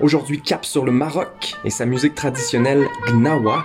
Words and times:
Aujourd'hui, 0.00 0.40
cap 0.40 0.64
sur 0.64 0.84
le 0.84 0.92
Maroc 0.92 1.54
et 1.64 1.70
sa 1.70 1.86
musique 1.86 2.14
traditionnelle 2.14 2.86
Gnawa, 3.06 3.64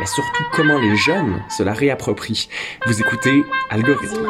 mais 0.00 0.06
surtout 0.06 0.44
comment 0.52 0.78
les 0.78 0.96
jeunes 0.96 1.42
se 1.48 1.62
la 1.62 1.72
réapproprient. 1.72 2.48
Vous 2.86 3.00
écoutez 3.00 3.44
Algorithme. 3.70 4.26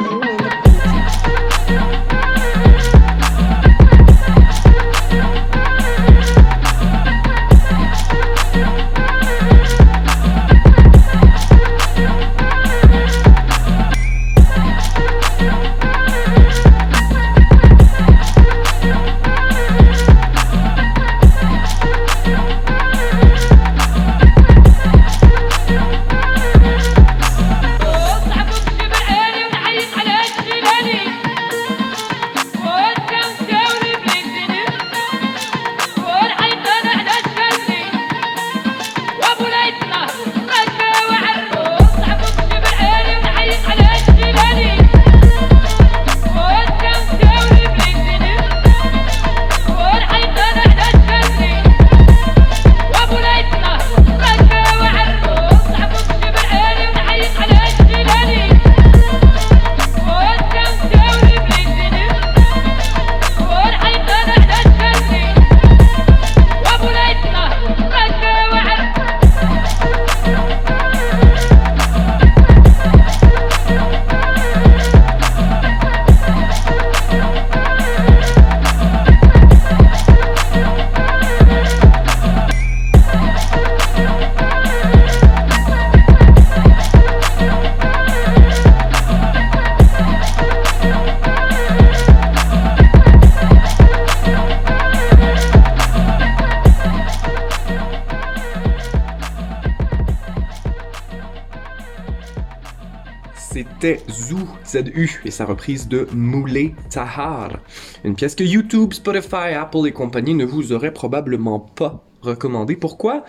C'était 103.59 103.99
Zou, 104.09 104.47
ZU, 104.65 105.21
et 105.25 105.31
sa 105.31 105.43
reprise 105.43 105.89
de 105.89 106.07
Moulé 106.13 106.73
Tahar, 106.89 107.59
une 108.05 108.15
pièce 108.15 108.33
que 108.33 108.45
YouTube, 108.45 108.93
Spotify, 108.93 109.53
Apple 109.53 109.85
et 109.85 109.91
compagnie 109.91 110.33
ne 110.33 110.45
vous 110.45 110.71
auraient 110.71 110.93
probablement 110.93 111.59
pas 111.59 112.05
recommandé. 112.21 112.77
Pourquoi? 112.77 113.25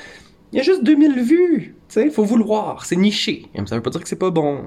Il 0.52 0.58
y 0.58 0.60
a 0.60 0.62
juste 0.62 0.84
2000 0.84 1.20
vues, 1.24 1.74
sais, 1.88 2.10
faut 2.10 2.22
vouloir, 2.22 2.84
c'est 2.84 2.94
niché. 2.94 3.46
Ça 3.66 3.74
veut 3.74 3.82
pas 3.82 3.90
dire 3.90 4.00
que 4.00 4.08
c'est 4.08 4.14
pas 4.14 4.30
bon, 4.30 4.66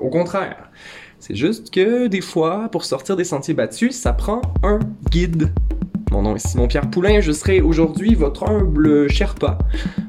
au 0.00 0.10
contraire. 0.10 0.68
C'est 1.20 1.36
juste 1.36 1.72
que 1.72 2.08
des 2.08 2.20
fois, 2.20 2.68
pour 2.72 2.84
sortir 2.84 3.14
des 3.14 3.22
sentiers 3.22 3.54
battus, 3.54 3.94
ça 3.94 4.14
prend 4.14 4.42
un 4.64 4.80
guide. 5.12 5.52
Mon 6.10 6.22
nom 6.22 6.34
est 6.34 6.44
Simon-Pierre 6.44 6.90
Poulain, 6.90 7.20
je 7.20 7.30
serai 7.30 7.60
aujourd'hui 7.60 8.16
votre 8.16 8.48
humble 8.50 9.08
Sherpa, 9.08 9.58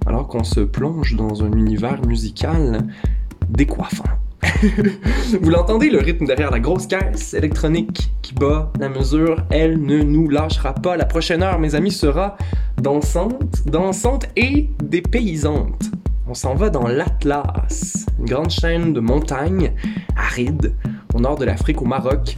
alors 0.07 0.27
qu'on 0.27 0.43
se 0.43 0.61
plonge 0.61 1.15
dans 1.15 1.43
un 1.43 1.51
univers 1.51 2.03
musical 2.07 2.87
décoiffant. 3.49 4.05
Vous 5.41 5.49
l'entendez, 5.49 5.89
le 5.89 5.99
rythme 5.99 6.25
derrière 6.25 6.51
la 6.51 6.59
grosse 6.59 6.87
caisse 6.87 7.33
électronique 7.33 8.11
qui 8.21 8.33
bat 8.33 8.71
la 8.79 8.89
mesure, 8.89 9.43
elle 9.49 9.81
ne 9.81 10.01
nous 10.01 10.29
lâchera 10.29 10.73
pas. 10.73 10.97
La 10.97 11.05
prochaine 11.05 11.43
heure, 11.43 11.59
mes 11.59 11.75
amis, 11.75 11.91
sera 11.91 12.37
dansante, 12.81 13.67
dansante 13.67 14.27
et 14.35 14.69
dépaysante. 14.83 15.91
On 16.27 16.33
s'en 16.33 16.55
va 16.55 16.69
dans 16.69 16.87
l'Atlas, 16.87 18.05
une 18.19 18.25
grande 18.25 18.49
chaîne 18.49 18.93
de 18.93 18.99
montagnes 18.99 19.73
arides 20.15 20.73
au 21.13 21.19
nord 21.19 21.37
de 21.37 21.45
l'Afrique, 21.45 21.81
au 21.81 21.85
Maroc, 21.85 22.37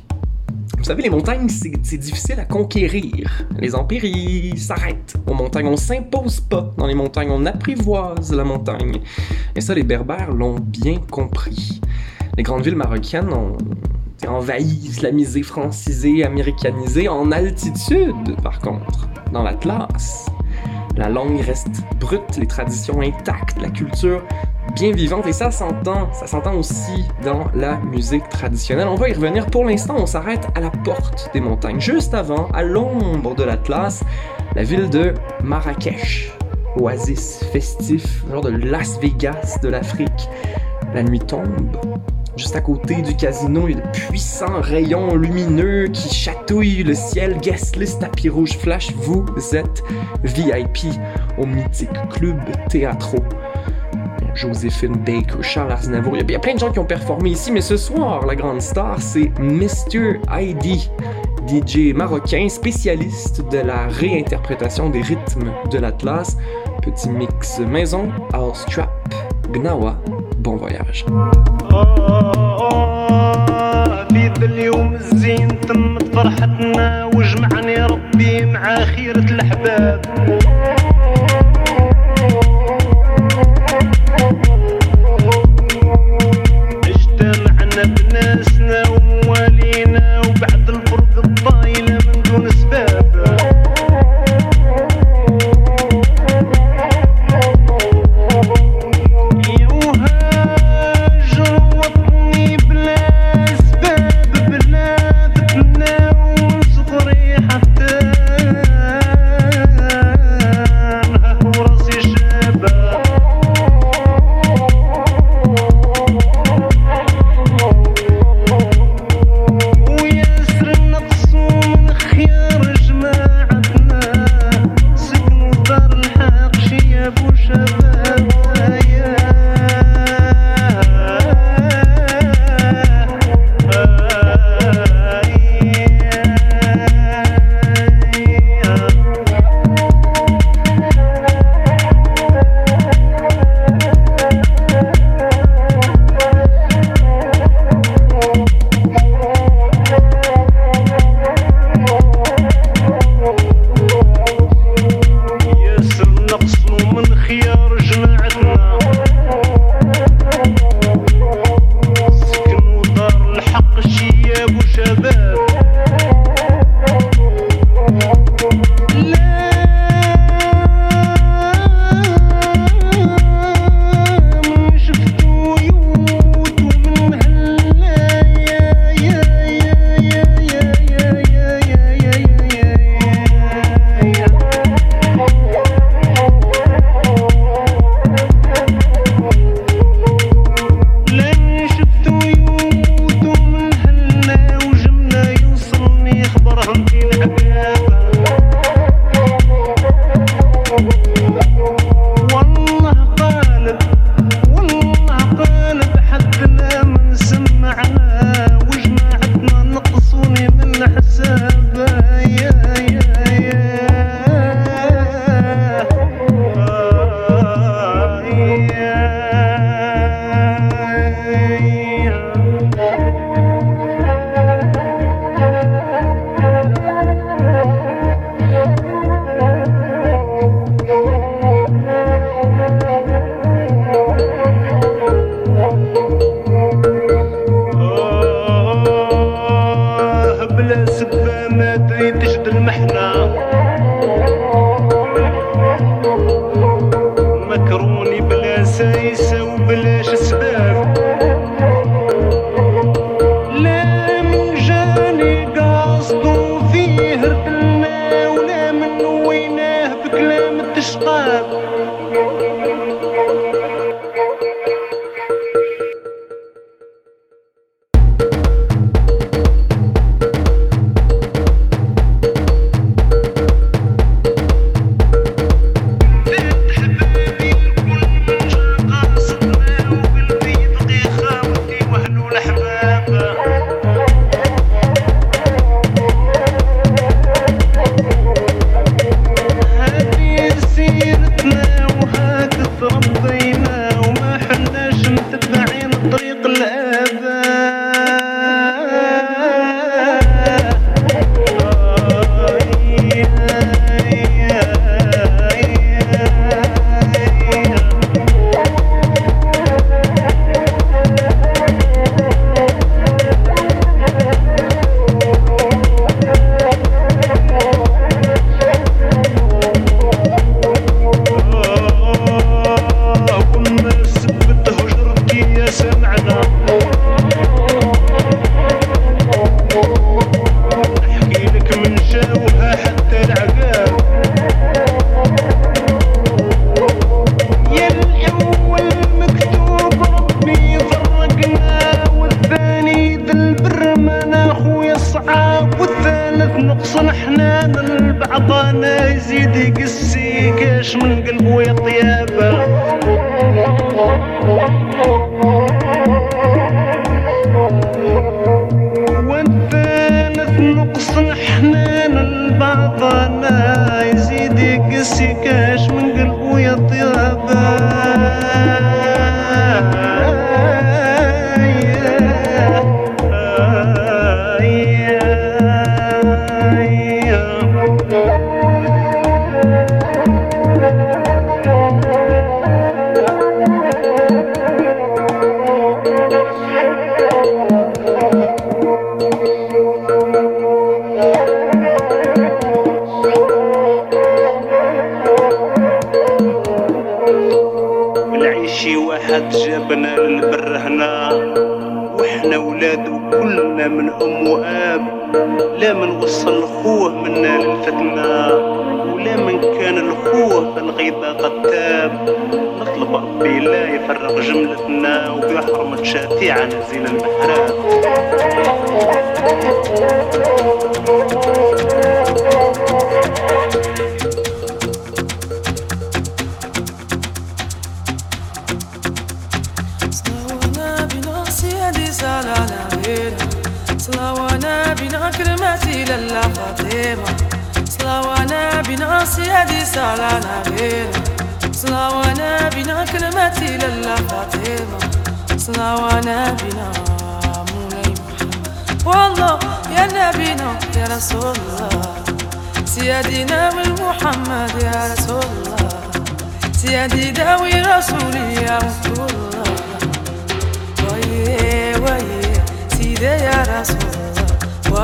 vous 0.78 0.84
savez, 0.84 1.04
les 1.04 1.10
montagnes, 1.10 1.50
c'est 1.50 1.98
difficile 1.98 2.40
à 2.40 2.46
conquérir. 2.46 3.46
Les 3.60 3.76
empires, 3.76 4.04
s'arrêtent 4.58 5.16
aux 5.26 5.34
montagnes. 5.34 5.68
On 5.68 5.78
s'impose 5.78 6.40
pas 6.40 6.74
dans 6.78 6.86
les 6.86 6.94
montagnes, 6.94 7.30
on 7.32 7.46
apprivoise 7.46 8.34
la 8.34 8.44
montagne. 8.44 9.02
Et 9.56 9.62
ça, 9.62 9.74
les 9.74 9.84
Berbères 9.84 10.32
l'ont 10.32 10.56
bien 10.60 11.00
compris. 11.12 11.82
Les 12.38 12.44
grandes 12.44 12.64
villes 12.64 12.76
marocaines 12.76 13.34
ont 13.34 13.58
envahi, 14.28 14.80
islamisé, 14.84 15.44
francisé, 15.44 16.24
américanisé 16.24 17.08
en 17.08 17.32
altitude, 17.32 18.36
par 18.44 18.60
contre, 18.60 19.08
dans 19.32 19.44
l'Atlas. 19.44 20.28
La 20.98 21.10
langue 21.10 21.40
reste 21.42 21.70
brute, 22.00 22.38
les 22.38 22.48
traditions 22.48 23.02
intactes, 23.02 23.62
la 23.62 23.70
culture 23.70 24.24
bien 24.74 24.92
vivante 24.92 25.26
et 25.28 25.34
ça 25.34 25.52
s'entend, 25.52 26.12
ça 26.14 26.28
s'entend 26.28 26.56
aussi 26.56 27.06
dans 27.24 27.46
la 27.54 27.78
musique 27.78 28.28
traditionnelle. 28.30 28.88
On 28.88 28.96
va 28.96 29.10
y 29.10 29.14
revenir 29.14 29.46
pour 29.46 29.66
l'instant, 29.66 29.96
on 29.98 30.06
s'arrête 30.06 30.48
à 30.56 30.60
la 30.60 30.70
porte 30.70 31.30
des 31.34 31.40
montagnes, 31.40 31.80
juste 31.80 32.14
avant, 32.14 32.50
à 32.54 32.64
l'ombre 32.64 33.36
de 33.36 33.44
l'Atlas, 33.44 34.04
la 34.56 34.64
ville 34.64 34.90
de 34.90 35.14
Marrakech. 35.44 36.32
Oasis 36.80 37.44
festif, 37.52 38.24
genre 38.30 38.42
de 38.42 38.50
Las 38.50 39.00
Vegas 39.00 39.58
de 39.64 39.70
l'Afrique. 39.70 40.30
La 40.94 41.04
nuit 41.04 41.20
tombe. 41.20 41.78
Juste 42.38 42.56
à 42.56 42.62
côté 42.62 43.02
du 43.02 43.16
casino, 43.16 43.68
il 43.68 43.78
y 43.78 43.82
a 43.82 43.84
de 43.84 43.92
puissants 43.92 44.62
rayons 44.62 45.16
lumineux 45.16 45.88
qui 45.88 46.14
chatouillent 46.14 46.84
le 46.84 46.94
ciel. 46.94 47.38
Guest 47.42 47.76
list 47.76 48.00
tapis 48.00 48.30
rouge 48.30 48.56
flash, 48.58 48.94
vous 48.94 49.26
êtes 49.54 49.84
VIP 50.24 50.86
au 51.40 51.48
mythique 51.48 51.90
club 52.12 52.38
Théâtro. 52.70 53.18
Joséphine 54.36 54.98
Baker, 54.98 55.42
Charles 55.42 55.72
Aznavour. 55.72 56.16
Il 56.16 56.30
y, 56.30 56.36
a 56.36 56.40
plein 56.40 56.54
de 56.54 56.60
gens 56.60 56.72
qui 56.72 56.78
ont 56.78 56.86
performé 56.86 57.32
ici, 57.32 57.52
mais 57.52 57.62
ce 57.62 57.76
soir, 57.76 58.24
la 58.28 58.36
grande 58.36 58.62
star, 58.62 59.02
c'est 59.02 59.32
Mr. 59.40 60.20
ID, 60.30 60.92
DJ 61.48 61.96
marocain, 61.96 62.48
spécialiste 62.50 63.50
de 63.50 63.58
la 63.58 63.88
réinterprétation 63.88 64.92
des 64.92 65.02
rythmes 65.02 65.52
de 65.72 65.80
l'Atlas. 65.80 66.38
Petit 66.84 67.10
mix 67.10 67.58
maison, 67.60 68.10
house 68.32 68.64
trap, 68.70 68.92
gnawa. 69.52 70.00
Bon 70.38 70.56
voyage. 70.56 71.04
في 74.10 74.32
ذا 74.40 74.46
اليوم 74.46 74.94
الزين 74.96 75.60
تمت 75.62 76.16
فرحتنا 76.16 77.06
وجمعني 77.06 77.86
ربي 77.86 78.46
مع 78.46 78.86
خيرة 78.86 79.20
الأحباب. 79.20 80.02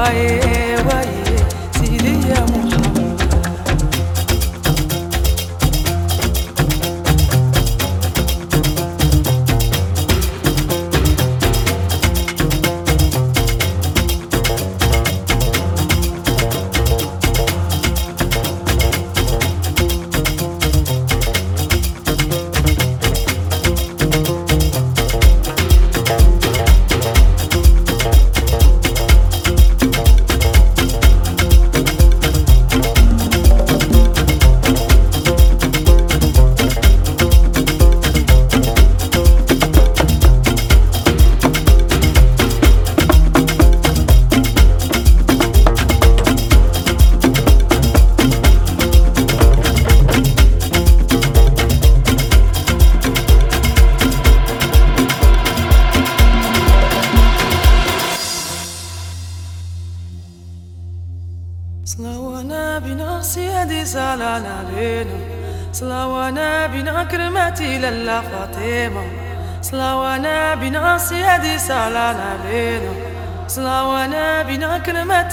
পায়ে 0.03 0.42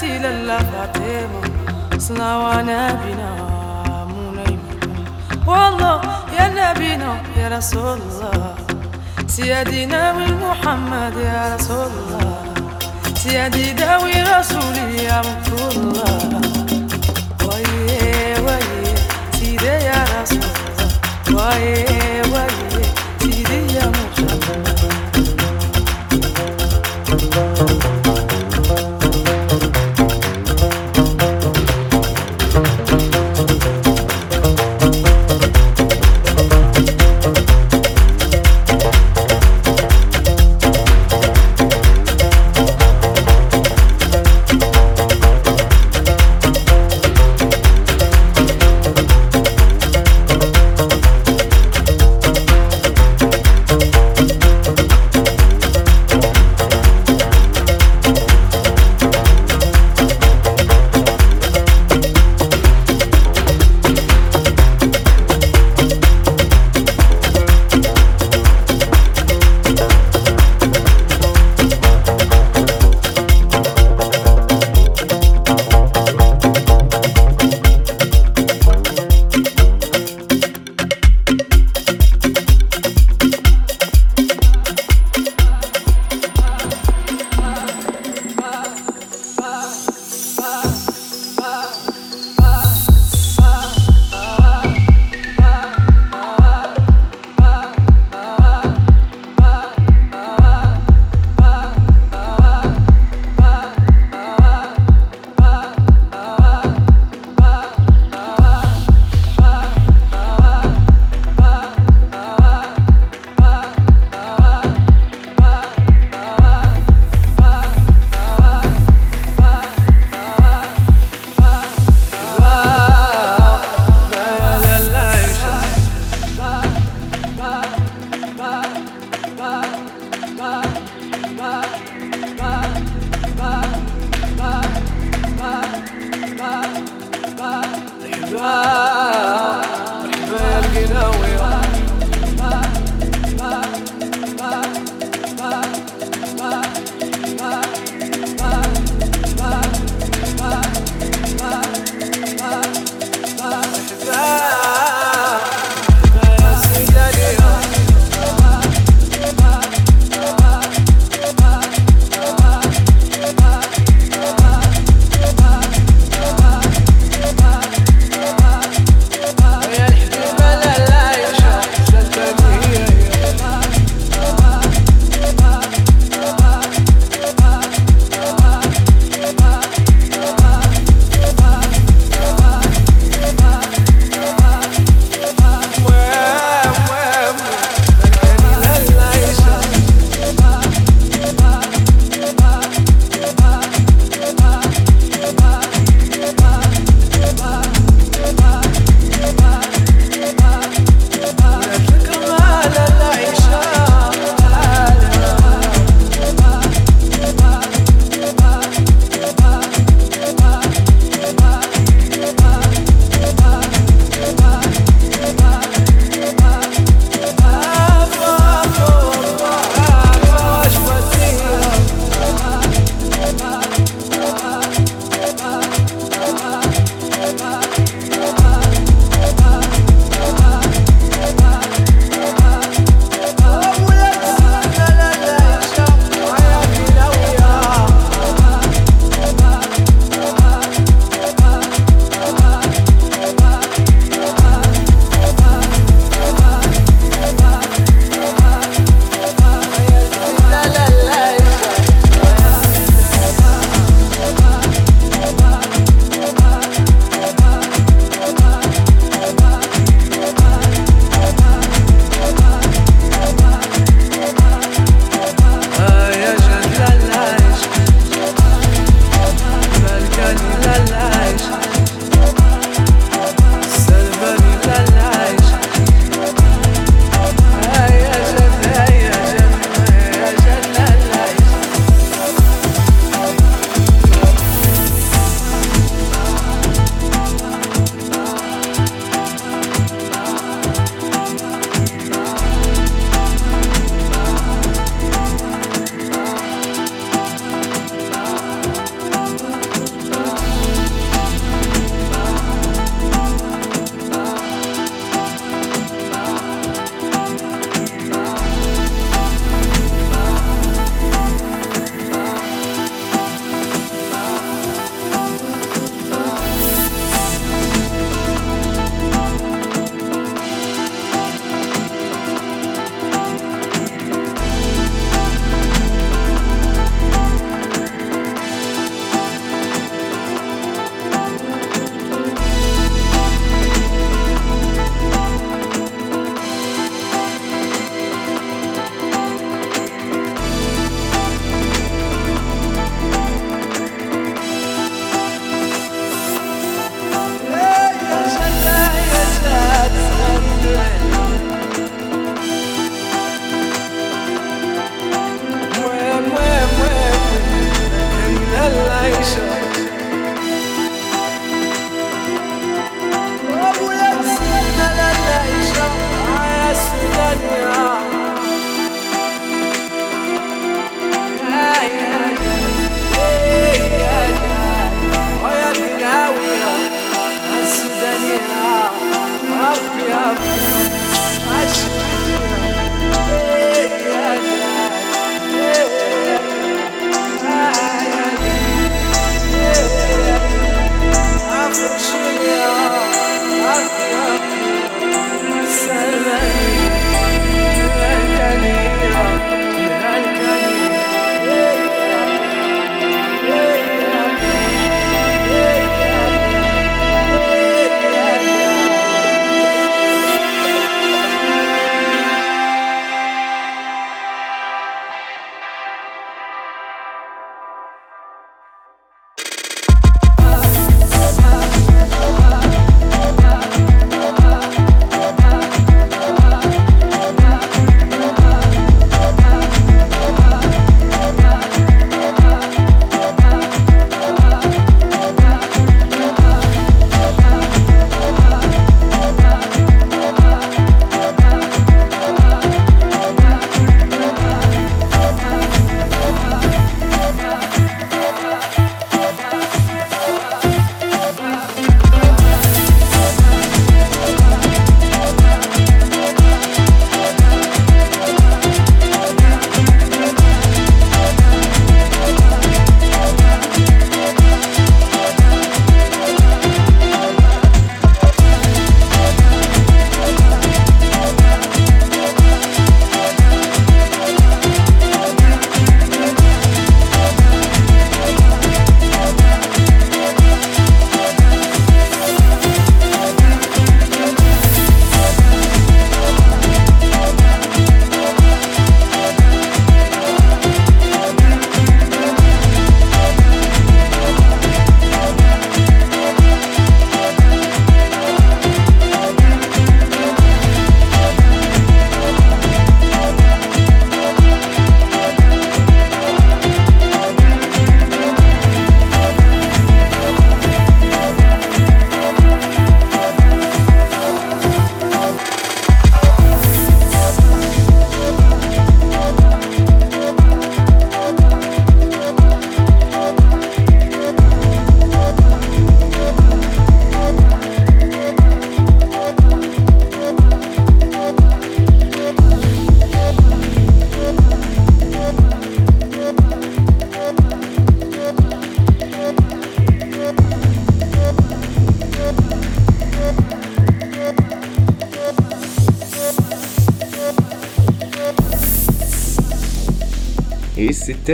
لا 0.03 0.29
إلا 0.29 0.57
فاطمة 0.59 1.41
صنعونا 1.97 2.91
بنا 2.93 3.31
منيمكم 4.05 4.93
والله 5.47 6.01
يا 6.39 6.47
نبينا 6.73 7.21
يا 7.37 7.49
رسول 7.57 7.99
الله 8.01 8.55
سيدنا 9.27 10.13
محمد 10.13 11.13
يا 11.17 11.55
رسول 11.55 11.85
الله 11.85 12.43
سيدي 13.15 13.71
داوي 13.73 14.23
رسولي 14.23 15.03
يا 15.03 15.21
مكتوب 15.21 15.71
الله 15.83 16.41
ويه 17.47 18.39
ويه 18.45 18.95
سيدي 19.39 19.65
يا 19.65 20.05
رسول 20.21 20.39
الله 21.27 21.45
ويه 21.45 22.20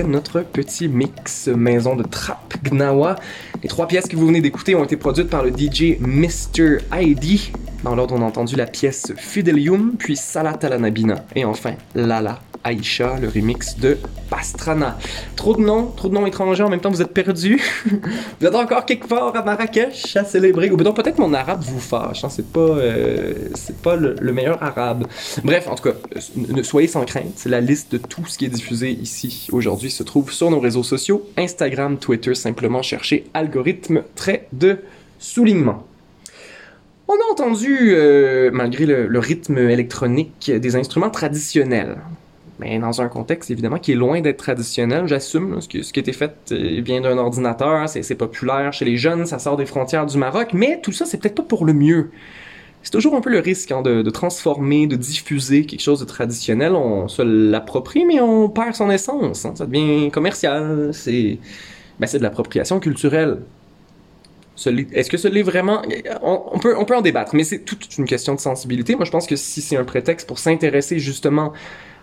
notre 0.03 0.41
petit 0.41 0.87
mix 0.87 1.47
maison 1.47 1.95
de 1.95 2.03
trap 2.03 2.55
Gnawa. 2.63 3.15
Les 3.63 3.69
trois 3.69 3.87
pièces 3.87 4.07
que 4.07 4.15
vous 4.15 4.27
venez 4.27 4.41
d'écouter 4.41 4.75
ont 4.75 4.83
été 4.83 4.97
produites 4.97 5.29
par 5.29 5.43
le 5.43 5.51
DJ 5.51 5.99
Mr. 5.99 6.79
ID. 6.93 7.39
Dans 7.83 7.95
l'ordre, 7.95 8.15
on 8.17 8.21
a 8.21 8.25
entendu 8.25 8.55
la 8.55 8.65
pièce 8.65 9.13
Fidelium, 9.17 9.93
puis 9.97 10.15
Salat 10.15 10.59
à 10.61 10.69
la 10.69 10.77
Nabina, 10.77 11.25
et 11.35 11.45
enfin 11.45 11.73
Lala 11.95 12.39
Aisha, 12.65 13.17
le 13.19 13.29
remix 13.29 13.77
de 13.77 13.97
Pastrana. 14.29 14.97
Trop 15.47 15.55
de 15.55 15.61
noms, 15.61 15.85
trop 15.95 16.09
de 16.09 16.13
noms 16.13 16.25
étrangers, 16.25 16.63
en 16.63 16.69
même 16.69 16.81
temps 16.81 16.89
vous 16.89 17.01
êtes 17.01 17.13
perdus. 17.13 17.61
vous 18.41 18.45
êtes 18.45 18.53
encore 18.53 18.85
quelque 18.85 19.07
part 19.07 19.33
à 19.33 19.45
Marrakech 19.45 20.17
à 20.17 20.25
célébrer. 20.25 20.69
Ou 20.69 20.75
peut-être 20.75 21.19
mon 21.19 21.33
arabe 21.33 21.63
vous 21.63 21.79
fâche, 21.79 22.25
hein, 22.25 22.29
c'est 22.29 22.51
pas, 22.51 22.59
euh, 22.59 23.33
c'est 23.55 23.77
pas 23.77 23.95
le, 23.95 24.17
le 24.19 24.33
meilleur 24.33 24.61
arabe. 24.61 25.07
Bref, 25.45 25.69
en 25.69 25.75
tout 25.75 25.83
cas, 25.83 25.95
ne 26.35 26.51
ne 26.51 26.63
soyez 26.63 26.89
sans 26.89 27.05
crainte, 27.05 27.45
la 27.45 27.61
liste 27.61 27.93
de 27.93 27.97
tout 27.97 28.25
ce 28.25 28.37
qui 28.37 28.43
est 28.43 28.49
diffusé 28.49 28.91
ici 28.91 29.47
aujourd'hui 29.53 29.89
se 29.89 30.03
trouve 30.03 30.33
sur 30.33 30.51
nos 30.51 30.59
réseaux 30.59 30.83
sociaux, 30.83 31.25
Instagram, 31.37 31.97
Twitter, 31.97 32.35
simplement 32.35 32.81
cherchez 32.81 33.29
algorithme 33.33 34.03
trait 34.15 34.49
de 34.51 34.79
soulignement. 35.17 35.87
On 37.07 37.13
a 37.13 37.31
entendu, 37.31 37.93
euh, 37.93 38.49
malgré 38.51 38.85
le 38.85 39.19
rythme 39.19 39.59
électronique, 39.59 40.51
des 40.53 40.75
instruments 40.75 41.09
traditionnels. 41.09 41.99
Mais 42.59 42.79
dans 42.79 43.01
un 43.01 43.07
contexte, 43.07 43.51
évidemment, 43.51 43.77
qui 43.77 43.91
est 43.91 43.95
loin 43.95 44.19
d'être 44.21 44.37
traditionnel, 44.37 45.07
j'assume, 45.07 45.61
ce, 45.61 45.81
ce 45.83 45.93
qui 45.93 45.99
a 45.99 46.01
été 46.01 46.13
fait 46.13 46.33
euh, 46.51 46.81
vient 46.81 47.01
d'un 47.01 47.17
ordinateur, 47.17 47.87
c'est 47.87 48.15
populaire 48.15 48.73
chez 48.73 48.85
les 48.85 48.97
jeunes, 48.97 49.25
ça 49.27 49.37
sort 49.37 49.57
des 49.57 49.67
frontières 49.67 50.07
du 50.07 50.17
Maroc, 50.17 50.49
mais 50.53 50.79
tout 50.81 50.91
ça, 50.91 51.05
c'est 51.05 51.17
peut-être 51.17 51.35
pas 51.35 51.43
pour 51.43 51.65
le 51.65 51.73
mieux. 51.73 52.09
C'est 52.83 52.91
toujours 52.91 53.15
un 53.15 53.21
peu 53.21 53.29
le 53.29 53.39
risque 53.39 53.71
hein, 53.71 53.81
de, 53.81 54.09
transformer, 54.09 54.87
de 54.87 54.95
diffuser 54.95 55.65
quelque 55.65 55.81
chose 55.81 55.99
de 55.99 56.05
traditionnel. 56.05 56.73
On 56.73 57.07
se 57.09 57.21
l'approprie, 57.21 58.05
mais 58.05 58.21
on 58.21 58.49
perd 58.49 58.75
son 58.75 58.89
essence. 58.89 59.45
hein. 59.45 59.53
Ça 59.55 59.65
devient 59.65 60.09
commercial. 60.09 60.91
C'est 60.93 61.37
ben, 61.99 62.07
de 62.11 62.19
l'appropriation 62.19 62.79
culturelle. 62.79 63.39
Est-ce 64.65 65.09
que 65.09 65.17
ce 65.17 65.27
l'est 65.27 65.43
vraiment? 65.43 65.81
On 66.21 66.57
peut, 66.59 66.75
on 66.77 66.85
peut 66.85 66.95
en 66.95 67.01
débattre, 67.01 67.35
mais 67.35 67.43
c'est 67.43 67.59
toute 67.59 67.97
une 67.97 68.05
question 68.05 68.33
de 68.33 68.39
sensibilité. 68.39 68.95
Moi, 68.95 69.05
je 69.05 69.11
pense 69.11 69.27
que 69.27 69.35
si 69.35 69.61
c'est 69.61 69.75
un 69.75 69.83
prétexte 69.83 70.27
pour 70.27 70.39
s'intéresser 70.39 70.97
justement 70.97 71.53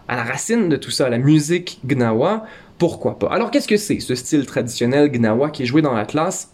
à 0.08 0.16
la 0.16 0.24
racine 0.24 0.68
de 0.68 0.76
tout 0.76 0.90
ça, 0.90 1.08
la 1.08 1.18
musique 1.18 1.80
gnawa, 1.86 2.46
pourquoi 2.78 3.18
pas? 3.18 3.28
Alors, 3.28 3.50
qu'est-ce 3.50 3.68
que 3.68 3.76
c'est, 3.76 4.00
ce 4.00 4.14
style 4.14 4.46
traditionnel 4.46 5.10
gnawa 5.10 5.50
qui 5.50 5.62
est 5.62 5.66
joué 5.66 5.82
dans 5.82 5.94
la 5.94 6.04
classe? 6.04 6.50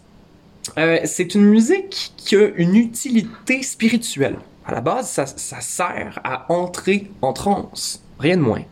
Euh, 0.77 0.99
c'est 1.05 1.35
une 1.35 1.45
musique 1.45 2.13
qui 2.17 2.35
a 2.35 2.47
une 2.55 2.75
utilité 2.75 3.63
spirituelle. 3.63 4.37
À 4.65 4.73
la 4.73 4.81
base, 4.81 5.09
ça, 5.09 5.25
ça 5.25 5.59
sert 5.59 6.19
à 6.23 6.51
entrer 6.51 7.09
en 7.21 7.33
transe, 7.33 8.03
rien 8.19 8.37
de 8.37 8.41
moins. 8.41 8.63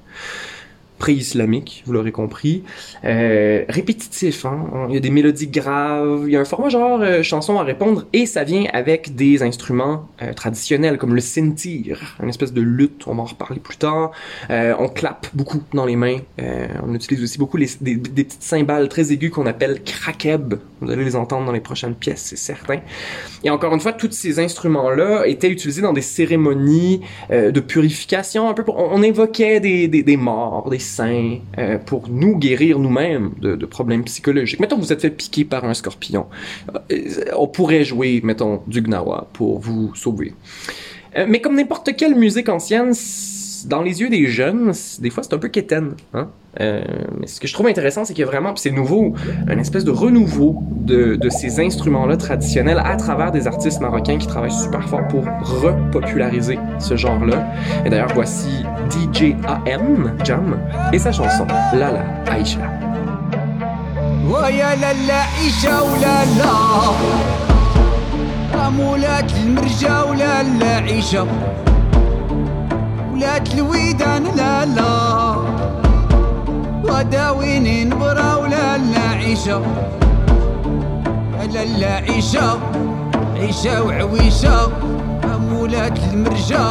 Pré-islamique, 1.00 1.84
vous 1.86 1.94
l'aurez 1.94 2.12
compris. 2.12 2.64
Euh, 3.06 3.64
répétitif, 3.70 4.46
hein? 4.46 4.88
il 4.90 4.96
y 4.96 4.98
a 4.98 5.00
des 5.00 5.10
mélodies 5.10 5.48
graves, 5.48 6.24
il 6.28 6.34
y 6.34 6.36
a 6.36 6.42
un 6.42 6.46
format 6.46 6.68
genre 6.68 7.00
euh, 7.02 7.24
chanson 7.24 7.58
à 7.58 7.64
répondre, 7.64 8.06
et 8.12 8.26
ça 8.26 8.44
vient 8.44 8.66
avec 8.74 9.16
des 9.16 9.42
instruments 9.42 10.10
euh, 10.22 10.34
traditionnels 10.34 10.98
comme 10.98 11.16
le 11.16 11.22
sintir, 11.22 12.18
une 12.22 12.28
espèce 12.28 12.52
de 12.52 12.60
lutte, 12.60 13.08
on 13.08 13.16
va 13.16 13.22
en 13.22 13.26
reparler 13.28 13.62
plus 13.62 13.78
tard. 13.78 14.12
On 14.50 14.90
clappe 14.90 15.28
beaucoup 15.34 15.64
dans 15.74 15.86
les 15.86 15.96
mains, 15.96 16.18
on 16.86 16.94
utilise 16.94 17.24
aussi 17.24 17.38
beaucoup 17.38 17.58
des, 17.58 17.68
petites 17.68 18.44
cymbales 18.44 18.90
très 18.90 19.14
aiguës 19.14 19.32
qu'on 19.32 19.46
appelle 19.46 19.82
krakeb. 19.84 20.56
Vous 20.82 20.92
allez 20.92 21.04
les 21.04 21.16
entendre 21.16 21.46
dans 21.46 21.52
les 21.52 21.60
prochaines 21.60 21.96
pièces, 21.96 22.24
c'est 22.26 22.38
certain. 22.38 22.80
Et 23.44 23.50
encore 23.50 23.74
une 23.74 23.80
fois, 23.80 23.94
tous 23.94 24.12
ces 24.12 24.40
instruments-là 24.40 25.26
étaient 25.28 25.50
utilisés 25.50 25.82
dans 25.82 25.94
des 25.94 26.02
cérémonies 26.02 27.02
de 27.30 27.60
purification, 27.60 28.50
un 28.50 28.54
peu 28.54 28.64
pour, 28.64 28.78
on, 28.78 29.00
on 29.00 29.04
invoquait 29.04 29.60
des, 29.60 29.88
des 29.88 30.18
morts, 30.18 30.70
des 30.70 30.80
euh, 31.00 31.78
pour 31.78 32.10
nous 32.10 32.38
guérir 32.38 32.80
nous-mêmes 32.80 33.32
de, 33.40 33.66
problèmes 33.66 34.04
psychologiques. 34.04 34.60
Mettons 34.60 34.78
vous 34.78 34.92
êtes 34.92 35.02
fait 35.02 35.10
piquer 35.10 35.46
par 35.46 35.66
un 35.66 35.74
scorpion. 35.74 36.26
Euh, 36.92 37.26
on 37.38 37.48
pourrait 37.48 37.84
jouer, 37.84 38.22
mettons, 38.24 38.62
du 38.68 38.82
gnawa 38.82 39.28
pour 39.34 39.60
vous 39.60 39.94
sauver. 39.96 40.34
Euh, 41.18 41.26
mais 41.28 41.42
comme 41.42 41.56
n'importe 41.56 41.96
quelle 41.96 42.16
musique 42.16 42.50
ancienne, 42.50 42.94
dans 43.67 43.83
les 43.83 44.01
yeux 44.01 44.09
des 44.11 44.27
jeunes, 44.27 44.73
c- 44.73 45.01
des 45.03 45.11
fois 45.11 45.23
c'est 45.23 45.35
un 45.35 45.39
peu 45.39 45.49
quétaine. 45.49 45.93
Hein? 46.13 46.29
Euh, 46.61 46.83
mais 47.19 47.27
ce 47.27 47.41
que 47.41 47.49
je 47.49 47.55
trouve 47.55 47.67
intéressant, 47.67 48.05
c'est 48.05 48.13
qu'il 48.15 48.21
y 48.25 48.29
a 48.29 48.31
vraiment, 48.31 48.53
puis 48.53 48.61
c'est 48.61 48.71
nouveau, 48.71 49.15
une 49.51 49.59
espèce 49.59 49.85
de 49.85 49.91
renouveau 49.91 50.63
de, 50.71 51.17
de 51.17 51.29
ces 51.31 51.61
instruments-là 51.61 52.17
traditionnels 52.17 52.81
à 52.85 52.97
travers 52.97 53.33
des 53.33 53.47
artistes 53.49 53.81
marocains 53.81 54.19
qui 54.19 54.27
travaillent 54.27 54.51
super 54.53 54.89
fort 54.89 55.07
pour 55.09 55.25
repopulariser 55.41 56.59
ce 56.79 56.97
genre-là. 56.97 57.45
Et 57.85 57.91
d'ailleurs, 57.91 58.13
voici 58.15 58.65
DJ 58.91 59.35
AM, 59.47 60.13
Jam, 60.25 60.57
et 60.93 60.99
sa 60.99 61.11
chanson 61.13 61.47
Lala 61.73 62.05
Aisha. 62.31 62.61
ويا 64.31 64.75
لالا 64.77 65.21
عيشة 65.39 65.83
ولا 65.83 66.25
لا 66.39 66.55
أمولات 68.69 69.31
المرجة 69.45 70.05
ولا 70.05 70.43
لا 70.43 70.77
عيشة 70.77 71.27
ولات 73.20 73.54
الويدان 73.54 74.24
لا 74.24 74.66
لا. 74.66 75.36
وداويني 76.84 77.86
نبرة 77.86 78.38
ولا 78.38 78.78
لا 78.78 79.10
عيشة. 79.20 79.62
لا 81.54 81.66
لا 81.66 81.94
عيشة. 81.96 82.60
عيشة 83.36 83.84
وعويشة. 83.84 84.72
أمولات 85.36 86.00
المرجة 86.14 86.66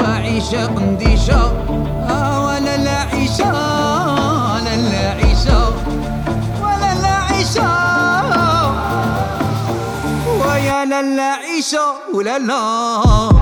وعيشة 0.00 0.66
قنديشة. 0.66 1.52
آه 2.10 2.46
ولا 2.46 2.76
لا 2.76 2.98
عيشة. 3.12 3.52
لا 4.64 4.76
لا 4.92 5.10
عيشة. 5.20 5.72
ولا 6.62 6.90
لا 7.02 7.14
عيشة. 7.32 7.68
ويا 10.40 10.84
لا 10.84 11.02
لا 11.02 11.32
عيشة 11.32 11.86
ولا 12.14 12.38
لا. 12.38 13.37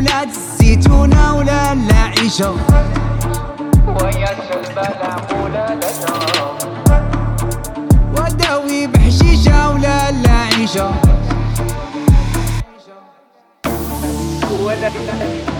ولا 0.00 0.22
الزيتونة 0.22 1.34
ولا 1.36 1.72
العيشة. 1.72 2.50
ويا 3.86 4.30
الشلبانة 4.32 5.16
ولا 5.44 5.72
الأشرة 5.72 6.58
وداوي 8.16 8.86
بحشيشة 8.86 9.70
ولا 9.70 10.08
العيشة 10.10 10.90
ولا 14.64 14.88
العيشة. 14.96 15.50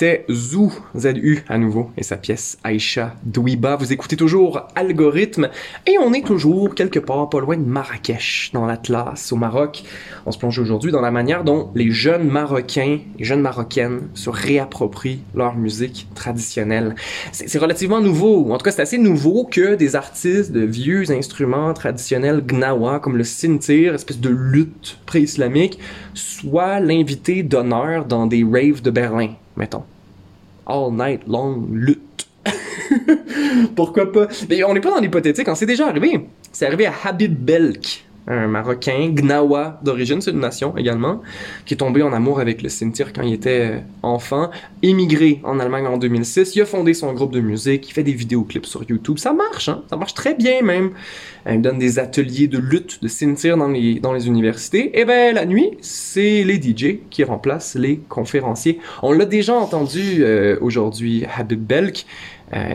C'était 0.00 0.24
Zou, 0.30 0.72
ZU 0.96 1.44
à 1.46 1.58
nouveau, 1.58 1.90
et 1.98 2.02
sa 2.02 2.16
pièce 2.16 2.56
Aïcha 2.64 3.16
Douiba. 3.22 3.76
Vous 3.76 3.92
écoutez 3.92 4.16
toujours 4.16 4.66
Algorithme, 4.74 5.50
et 5.86 5.98
on 5.98 6.14
est 6.14 6.24
toujours 6.24 6.74
quelque 6.74 6.98
part 6.98 7.28
pas 7.28 7.38
loin 7.38 7.58
de 7.58 7.66
Marrakech, 7.66 8.48
dans 8.54 8.64
l'Atlas, 8.64 9.30
au 9.30 9.36
Maroc. 9.36 9.82
On 10.24 10.32
se 10.32 10.38
plonge 10.38 10.58
aujourd'hui 10.58 10.90
dans 10.90 11.02
la 11.02 11.10
manière 11.10 11.44
dont 11.44 11.70
les 11.74 11.90
jeunes 11.90 12.30
Marocains, 12.30 13.00
les 13.18 13.24
jeunes 13.26 13.42
Marocaines 13.42 14.08
se 14.14 14.30
réapproprient 14.30 15.20
leur 15.34 15.54
musique 15.54 16.08
traditionnelle. 16.14 16.94
C'est 17.32 17.58
relativement 17.58 18.00
nouveau, 18.00 18.38
ou 18.38 18.54
en 18.54 18.56
tout 18.56 18.64
cas 18.64 18.72
c'est 18.72 18.80
assez 18.80 18.96
nouveau 18.96 19.44
que 19.44 19.74
des 19.74 19.96
artistes 19.96 20.50
de 20.50 20.62
vieux 20.62 21.10
instruments 21.10 21.74
traditionnels 21.74 22.40
gnawa, 22.40 23.00
comme 23.00 23.18
le 23.18 23.24
sintir, 23.24 23.92
espèce 23.92 24.18
de 24.18 24.30
lutte 24.30 24.96
pré-islamique, 25.04 25.78
soient 26.14 26.80
l'invité 26.80 27.42
d'honneur 27.42 28.06
dans 28.06 28.24
des 28.26 28.46
raves 28.50 28.80
de 28.80 28.90
Berlin, 28.90 29.34
mettons. 29.60 29.84
All 30.66 30.90
night 30.90 31.22
long 31.28 31.66
lutte. 31.70 32.26
Pourquoi 33.76 34.10
pas? 34.10 34.26
Mais 34.48 34.64
on 34.64 34.74
n'est 34.74 34.80
pas 34.80 34.90
dans 34.90 35.00
l'hypothétique, 35.00 35.46
hein, 35.46 35.54
c'est 35.54 35.66
déjà 35.66 35.86
arrivé. 35.86 36.28
C'est 36.50 36.66
arrivé 36.66 36.86
à 36.86 36.94
Habib 37.04 37.32
Belk, 37.32 38.04
un 38.30 38.46
Marocain, 38.46 39.10
Gnawa 39.12 39.80
d'origine, 39.82 40.20
c'est 40.20 40.30
une 40.30 40.40
nation 40.40 40.76
également, 40.76 41.20
qui 41.66 41.74
est 41.74 41.76
tombé 41.76 42.02
en 42.02 42.12
amour 42.12 42.38
avec 42.38 42.62
le 42.62 42.68
Sintir 42.68 43.12
quand 43.12 43.22
il 43.22 43.34
était 43.34 43.72
euh, 43.72 43.78
enfant, 44.02 44.50
émigré 44.82 45.40
en 45.42 45.58
Allemagne 45.58 45.86
en 45.86 45.98
2006, 45.98 46.54
il 46.54 46.62
a 46.62 46.64
fondé 46.64 46.94
son 46.94 47.12
groupe 47.12 47.32
de 47.32 47.40
musique, 47.40 47.88
il 47.88 47.92
fait 47.92 48.04
des 48.04 48.12
vidéoclips 48.12 48.66
sur 48.66 48.84
YouTube, 48.88 49.18
ça 49.18 49.32
marche, 49.32 49.68
hein? 49.68 49.82
ça 49.90 49.96
marche 49.96 50.14
très 50.14 50.34
bien 50.34 50.62
même. 50.62 50.90
Euh, 51.46 51.54
Il 51.54 51.62
donne 51.62 51.78
des 51.78 51.98
ateliers 51.98 52.46
de 52.46 52.58
lutte, 52.58 53.02
de 53.02 53.08
Sintir 53.08 53.56
dans 53.56 53.68
les, 53.68 53.98
dans 53.98 54.12
les 54.12 54.28
universités. 54.28 54.98
Et 55.00 55.04
ben 55.04 55.34
la 55.34 55.44
nuit, 55.44 55.70
c'est 55.80 56.44
les 56.44 56.60
DJ 56.60 57.00
qui 57.10 57.24
remplacent 57.24 57.74
les 57.74 57.98
conférenciers. 58.08 58.78
On 59.02 59.12
l'a 59.12 59.24
déjà 59.24 59.54
entendu 59.54 60.18
euh, 60.20 60.56
aujourd'hui, 60.60 61.24
Habib 61.36 61.60
Belk, 61.60 62.06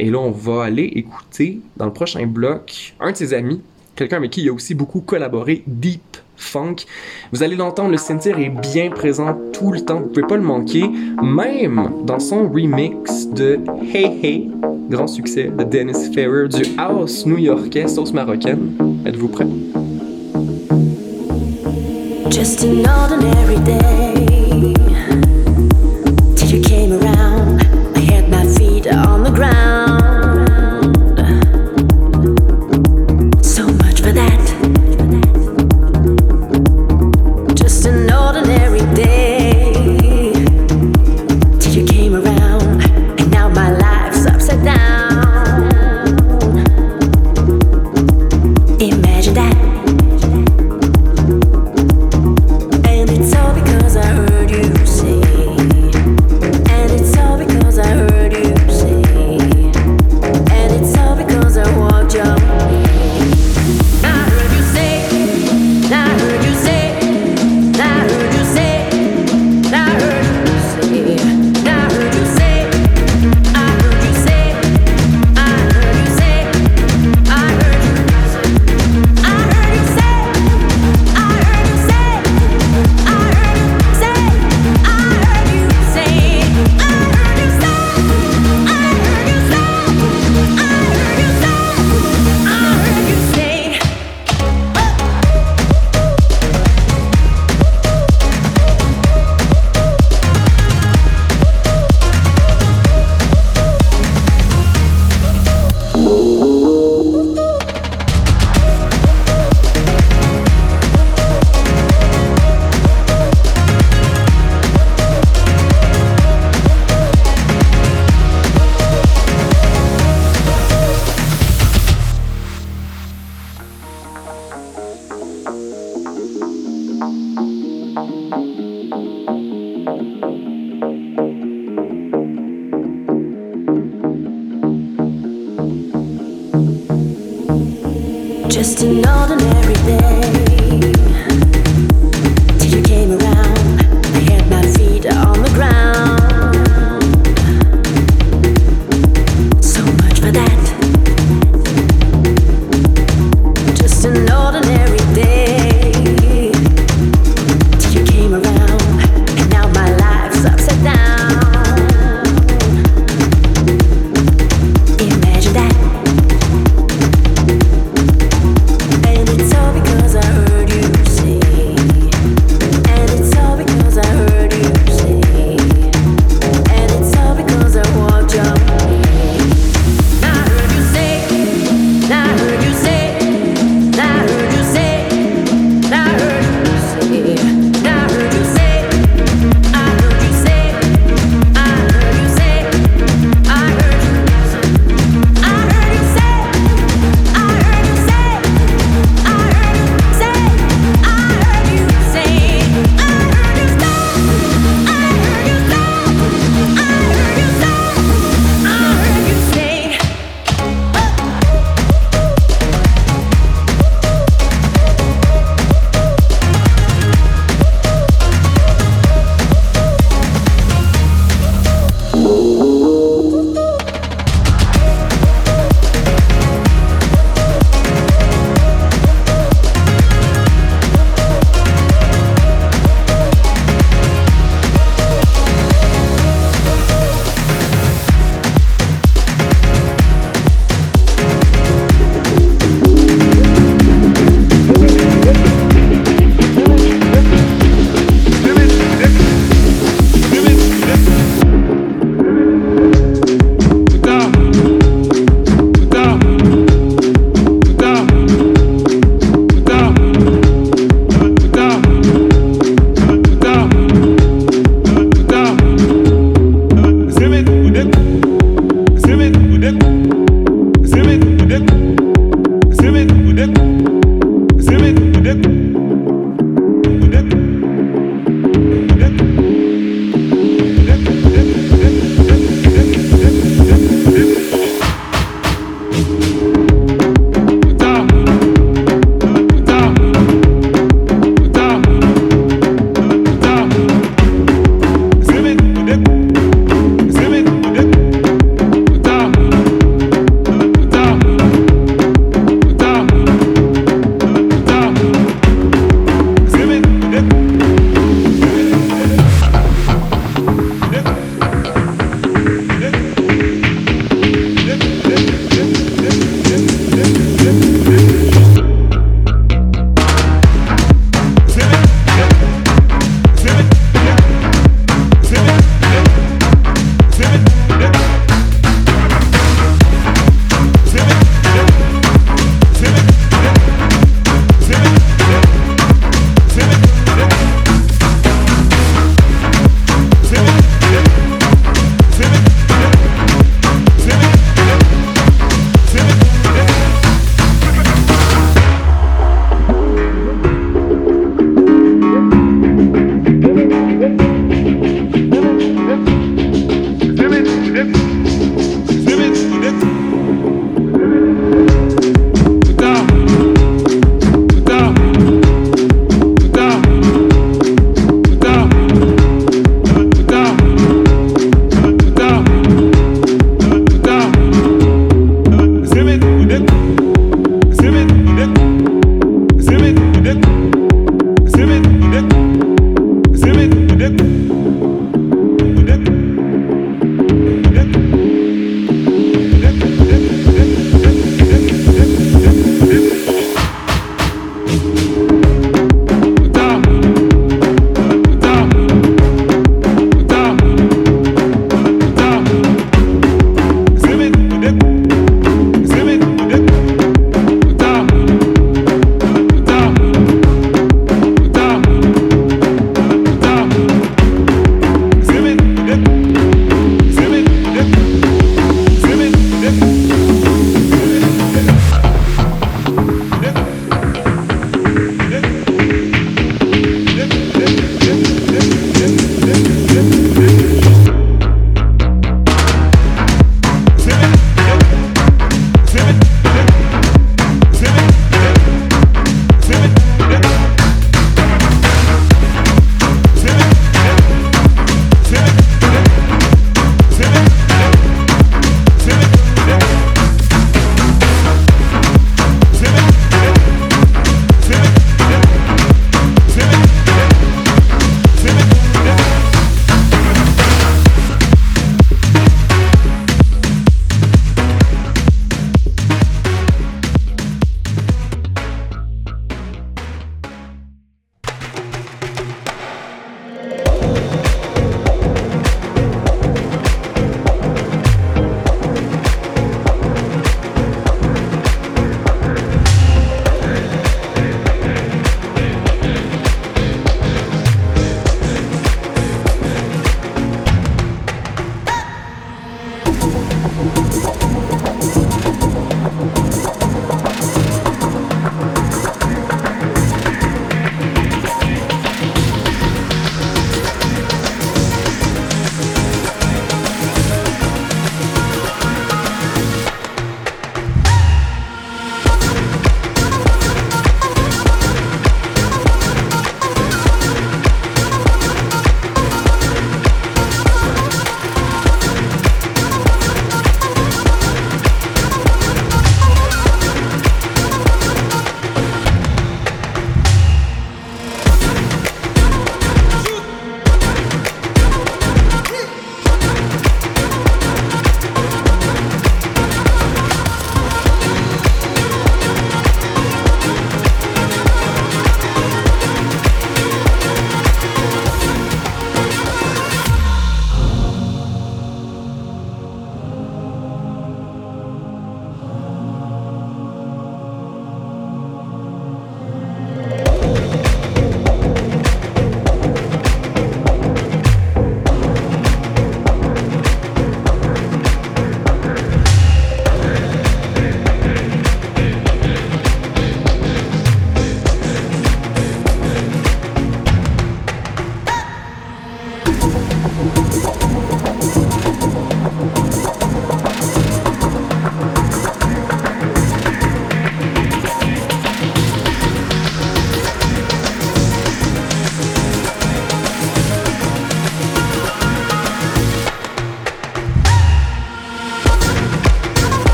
et 0.00 0.10
là 0.10 0.18
on 0.18 0.32
va 0.32 0.64
aller 0.64 0.82
écouter 0.82 1.60
dans 1.76 1.86
le 1.86 1.92
prochain 1.92 2.26
bloc 2.26 2.94
un 2.98 3.12
de 3.12 3.16
ses 3.16 3.34
amis, 3.34 3.62
quelqu'un 3.96 4.16
avec 4.18 4.30
qui 4.30 4.42
il 4.42 4.48
a 4.48 4.52
aussi 4.52 4.74
beaucoup 4.74 5.00
collaboré, 5.00 5.62
Deep 5.66 6.16
Funk. 6.36 6.76
Vous 7.32 7.42
allez 7.42 7.56
l'entendre, 7.56 7.90
le 7.90 7.96
Sentir 7.96 8.38
est 8.38 8.48
bien 8.48 8.90
présent 8.90 9.36
tout 9.52 9.72
le 9.72 9.80
temps, 9.80 10.00
vous 10.00 10.08
pouvez 10.08 10.26
pas 10.26 10.36
le 10.36 10.42
manquer, 10.42 10.84
même 11.22 11.90
dans 12.04 12.18
son 12.18 12.48
remix 12.48 13.28
de 13.28 13.58
Hey 13.92 14.18
Hey, 14.22 14.50
grand 14.88 15.06
succès 15.06 15.50
de 15.56 15.64
Dennis 15.64 16.10
Ferrer 16.14 16.48
du 16.48 16.62
house 16.78 17.26
new-yorkais 17.26 17.88
sauce 17.88 18.12
marocaine. 18.12 18.72
Êtes-vous 19.06 19.28
prêts? 19.28 19.46
Just 22.30 22.64
an 22.64 22.86
ordinary 22.86 23.58
day. 23.64 24.29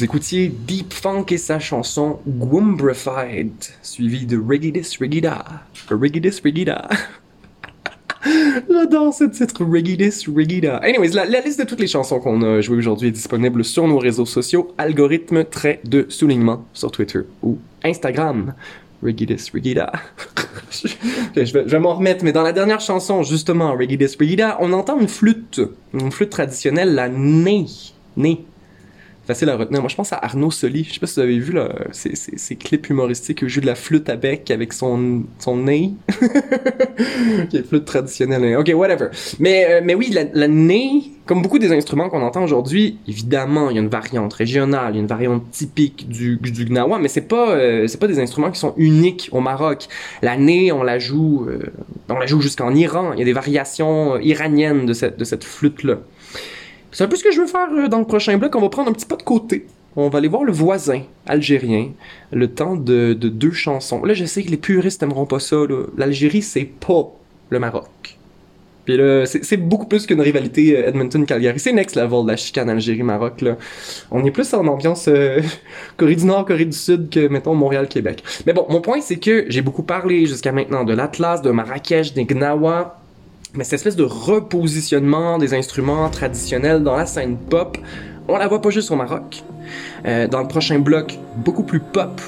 Vous 0.00 0.04
écoutiez 0.04 0.48
Deep 0.48 0.94
Funk 0.94 1.26
et 1.28 1.36
sa 1.36 1.58
chanson 1.58 2.20
Gwumbrified, 2.26 3.52
suivi 3.82 4.24
de 4.24 4.38
Rigidis 4.38 4.96
Rigida. 4.98 5.44
Rigidis 5.90 6.40
Rigida. 6.42 6.88
J'adore 8.70 9.12
ce 9.12 9.24
titre, 9.24 9.62
Rigidis 9.62 10.24
Rigida. 10.34 10.78
Anyways, 10.78 11.10
la, 11.10 11.26
liste 11.42 11.60
de 11.60 11.66
toutes 11.66 11.80
les 11.80 11.86
chansons 11.86 12.18
qu'on 12.18 12.40
a 12.40 12.62
jouées 12.62 12.78
aujourd'hui 12.78 13.08
est 13.08 13.12
disponible 13.12 13.62
sur 13.62 13.86
nos 13.86 13.98
réseaux 13.98 14.24
sociaux, 14.24 14.74
algorithme 14.78 15.44
trait 15.44 15.82
de 15.84 16.06
soulignement 16.08 16.64
sur 16.72 16.90
Twitter 16.90 17.20
ou 17.42 17.58
Instagram. 17.84 18.54
Rigidis 19.02 19.50
Rigida. 19.52 19.92
je 20.70 20.88
vais, 21.36 21.44
je 21.44 21.52
vais 21.52 21.78
m'en 21.78 21.96
remettre, 21.96 22.24
mais 22.24 22.32
dans 22.32 22.42
la 22.42 22.52
dernière 22.52 22.80
chanson, 22.80 23.22
justement, 23.22 23.76
Rigidis 23.76 24.16
Rigida, 24.18 24.56
on 24.60 24.72
entend 24.72 24.98
une 24.98 25.08
flûte, 25.08 25.60
une 25.92 26.10
flûte 26.10 26.30
traditionnelle, 26.30 26.94
la 26.94 27.10
ney. 27.10 27.66
Ney 28.16 28.46
facile 29.30 29.48
à 29.48 29.56
retenir. 29.56 29.80
Moi, 29.80 29.88
je 29.88 29.94
pense 29.94 30.12
à 30.12 30.18
Arnaud 30.20 30.50
Soli. 30.50 30.82
Je 30.82 30.94
sais 30.94 30.98
pas 30.98 31.06
si 31.06 31.14
vous 31.14 31.20
avez 31.20 31.38
vu 31.38 31.52
là, 31.52 31.68
ces, 31.92 32.56
clips 32.56 32.90
humoristiques 32.90 33.42
où 33.42 33.44
il 33.44 33.48
joue 33.48 33.60
de 33.60 33.66
la 33.66 33.76
flûte 33.76 34.08
à 34.08 34.16
bec 34.16 34.50
avec 34.50 34.72
son, 34.72 35.22
son 35.38 35.56
nez. 35.56 35.92
ok, 36.10 37.64
flûte 37.68 37.84
traditionnelle. 37.84 38.56
Ok, 38.56 38.72
whatever. 38.74 39.06
Mais, 39.38 39.66
euh, 39.70 39.80
mais 39.84 39.94
oui, 39.94 40.10
la, 40.10 40.48
ney, 40.48 41.02
comme 41.26 41.42
beaucoup 41.42 41.60
des 41.60 41.72
instruments 41.72 42.08
qu'on 42.08 42.22
entend 42.22 42.42
aujourd'hui, 42.42 42.98
évidemment, 43.06 43.70
il 43.70 43.76
y 43.76 43.78
a 43.78 43.82
une 43.82 43.88
variante 43.88 44.32
régionale, 44.32 44.94
il 44.94 44.96
y 44.96 44.98
a 44.98 45.02
une 45.02 45.06
variante 45.06 45.48
typique 45.52 46.08
du, 46.08 46.36
du 46.38 46.64
gnawa, 46.64 46.98
mais 46.98 47.06
c'est 47.06 47.28
pas, 47.28 47.50
euh, 47.50 47.86
pas 48.00 48.08
des 48.08 48.18
instruments 48.18 48.50
qui 48.50 48.58
sont 48.58 48.74
uniques 48.76 49.28
au 49.30 49.40
Maroc. 49.40 49.86
La 50.22 50.36
ney, 50.36 50.72
on 50.72 50.82
la 50.82 50.98
joue, 50.98 51.46
euh, 51.48 52.26
joue 52.26 52.40
jusqu'en 52.40 52.74
Iran. 52.74 53.12
Il 53.12 53.20
y 53.20 53.22
a 53.22 53.26
des 53.26 53.32
variations 53.32 54.18
iraniennes 54.18 54.86
de 54.86 54.92
cette, 54.92 55.20
de 55.20 55.24
cette 55.24 55.44
flûte-là. 55.44 55.98
C'est 56.92 57.04
un 57.04 57.08
peu 57.08 57.16
ce 57.16 57.24
que 57.24 57.32
je 57.32 57.40
veux 57.40 57.46
faire 57.46 57.68
euh, 57.72 57.88
dans 57.88 57.98
le 57.98 58.04
prochain 58.04 58.36
bloc. 58.38 58.54
On 58.56 58.60
va 58.60 58.68
prendre 58.68 58.90
un 58.90 58.92
petit 58.92 59.06
pas 59.06 59.16
de 59.16 59.22
côté. 59.22 59.66
On 59.96 60.08
va 60.08 60.18
aller 60.18 60.28
voir 60.28 60.44
le 60.44 60.52
voisin 60.52 61.02
algérien, 61.26 61.88
le 62.32 62.48
temps 62.48 62.76
de, 62.76 63.12
de 63.12 63.28
deux 63.28 63.50
chansons. 63.50 64.04
Là, 64.04 64.14
je 64.14 64.24
sais 64.24 64.42
que 64.42 64.50
les 64.50 64.56
puristes 64.56 65.02
n'aimeront 65.02 65.26
pas 65.26 65.40
ça. 65.40 65.56
L'Algérie, 65.96 66.42
c'est 66.42 66.64
pas 66.64 67.12
le 67.50 67.58
Maroc. 67.58 68.18
Puis 68.84 68.96
là, 68.96 69.26
c'est 69.26 69.56
beaucoup 69.56 69.86
plus 69.86 70.06
qu'une 70.06 70.20
rivalité 70.20 70.76
euh, 70.76 70.88
Edmonton-Calgary. 70.88 71.58
C'est 71.60 71.72
next 71.72 71.96
level, 71.96 72.26
la 72.26 72.36
chicane 72.36 72.70
Algérie-Maroc. 72.70 73.44
On 74.10 74.24
est 74.24 74.30
plus 74.30 74.52
en 74.54 74.66
ambiance 74.66 75.06
euh, 75.08 75.42
Corée 75.96 76.16
du 76.16 76.24
Nord, 76.24 76.46
Corée 76.46 76.64
du 76.64 76.76
Sud 76.76 77.10
que, 77.10 77.28
mettons, 77.28 77.54
Montréal-Québec. 77.54 78.22
Mais 78.46 78.52
bon, 78.52 78.66
mon 78.68 78.80
point, 78.80 79.00
c'est 79.00 79.16
que 79.16 79.44
j'ai 79.48 79.62
beaucoup 79.62 79.82
parlé 79.82 80.26
jusqu'à 80.26 80.52
maintenant 80.52 80.84
de 80.84 80.94
l'Atlas, 80.94 81.42
de 81.42 81.50
Marrakech, 81.50 82.14
des 82.14 82.24
Gnawa, 82.24 82.99
mais 83.54 83.64
cette 83.64 83.74
espèce 83.74 83.96
de 83.96 84.04
repositionnement 84.04 85.38
des 85.38 85.54
instruments 85.54 86.08
traditionnels 86.08 86.82
dans 86.82 86.96
la 86.96 87.06
scène 87.06 87.36
pop, 87.36 87.76
on 88.28 88.36
la 88.36 88.46
voit 88.46 88.60
pas 88.60 88.70
juste 88.70 88.90
au 88.90 88.96
Maroc. 88.96 89.42
Euh, 90.06 90.28
dans 90.28 90.40
le 90.40 90.48
prochain 90.48 90.78
bloc, 90.78 91.18
beaucoup 91.36 91.64
plus 91.64 91.80
pop, 91.80 92.20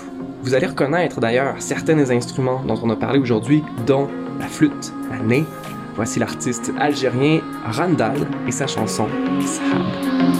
vous 0.42 0.54
allez 0.54 0.66
reconnaître 0.66 1.20
d'ailleurs 1.20 1.54
certains 1.60 1.94
des 1.94 2.10
instruments 2.10 2.62
dont 2.66 2.78
on 2.82 2.90
a 2.90 2.96
parlé 2.96 3.18
aujourd'hui, 3.18 3.62
dont 3.86 4.08
la 4.40 4.46
flûte, 4.46 4.92
la 5.10 5.18
ney. 5.18 5.44
Voici 5.94 6.18
l'artiste 6.18 6.72
algérien 6.80 7.40
Randall 7.66 8.26
et 8.48 8.52
sa 8.52 8.66
chanson 8.66 9.06
Ishab. 9.40 10.31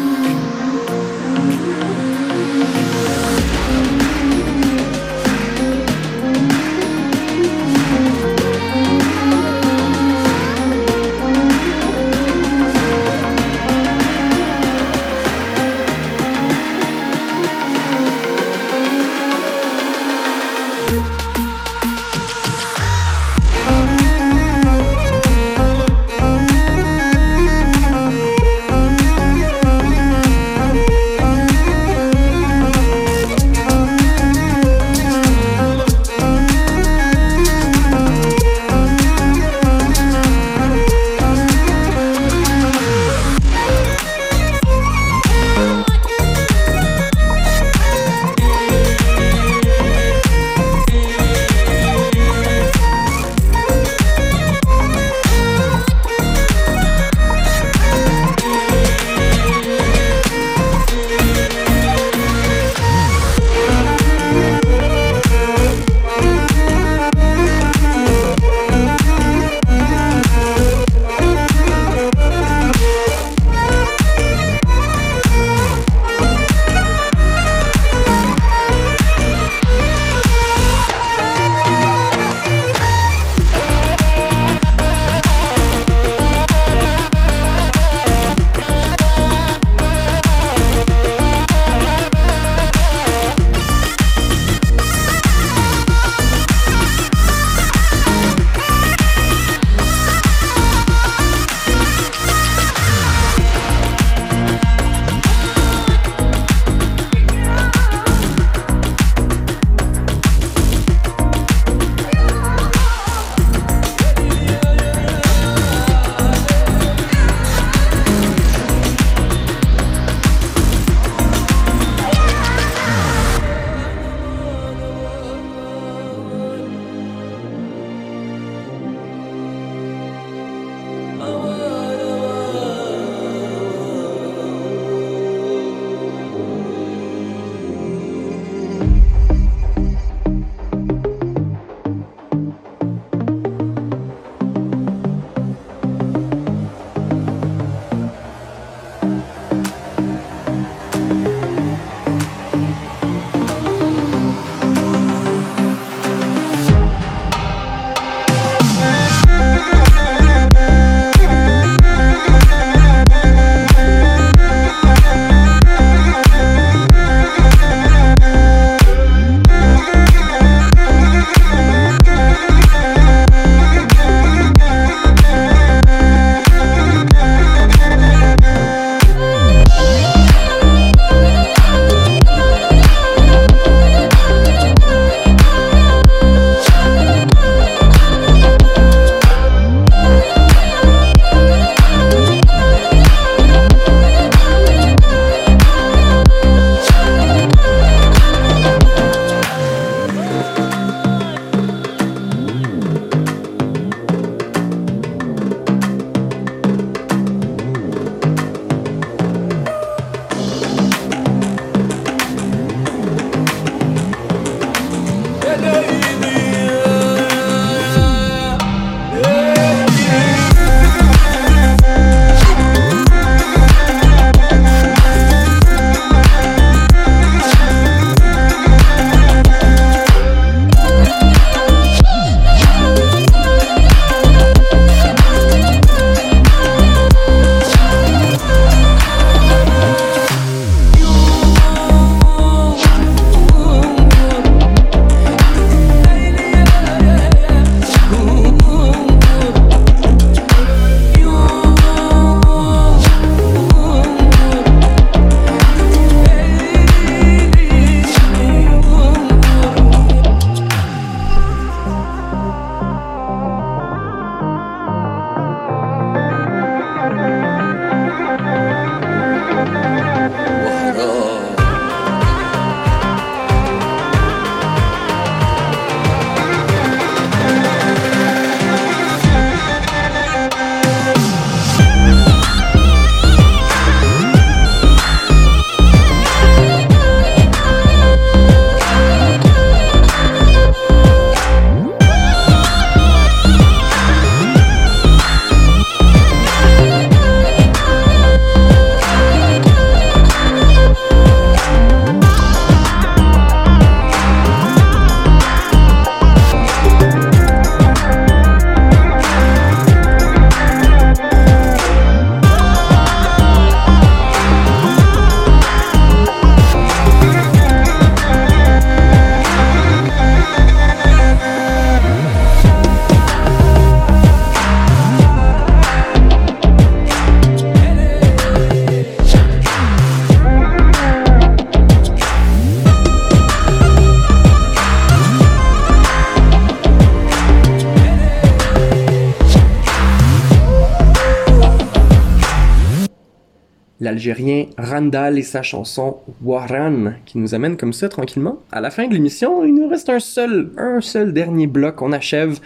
Et 345.14 345.42
sa 345.42 345.62
chanson 345.62 346.16
Waran, 346.42 347.12
qui 347.26 347.38
nous 347.38 347.54
amène 347.54 347.76
comme 347.76 347.92
ça 347.92 348.08
tranquillement. 348.08 348.58
À 348.70 348.80
la 348.80 348.90
fin 348.90 349.06
de 349.06 349.12
l'émission, 349.12 349.62
il 349.64 349.74
nous 349.74 349.86
reste 349.86 350.08
un 350.08 350.20
seul, 350.20 350.70
un 350.78 351.00
seul 351.00 351.32
dernier 351.32 351.66
bloc. 351.66 352.00
On 352.00 352.12
achève. 352.12 352.58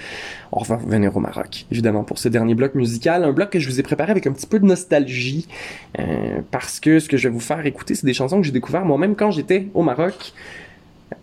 On 0.52 0.62
va 0.62 0.76
revenir 0.76 1.16
au 1.16 1.20
Maroc, 1.20 1.66
évidemment, 1.72 2.04
pour 2.04 2.18
ce 2.18 2.28
dernier 2.28 2.54
bloc 2.54 2.76
musical. 2.76 3.24
Un 3.24 3.32
bloc 3.32 3.50
que 3.50 3.58
je 3.58 3.68
vous 3.68 3.80
ai 3.80 3.82
préparé 3.82 4.12
avec 4.12 4.26
un 4.26 4.32
petit 4.32 4.46
peu 4.46 4.60
de 4.60 4.64
nostalgie, 4.64 5.48
euh, 5.98 6.40
parce 6.52 6.78
que 6.78 7.00
ce 7.00 7.08
que 7.08 7.16
je 7.16 7.28
vais 7.28 7.34
vous 7.34 7.40
faire 7.40 7.64
écouter, 7.66 7.96
c'est 7.96 8.06
des 8.06 8.14
chansons 8.14 8.40
que 8.40 8.46
j'ai 8.46 8.52
découvert 8.52 8.84
moi-même 8.84 9.16
quand 9.16 9.32
j'étais 9.32 9.66
au 9.74 9.82
Maroc. 9.82 10.32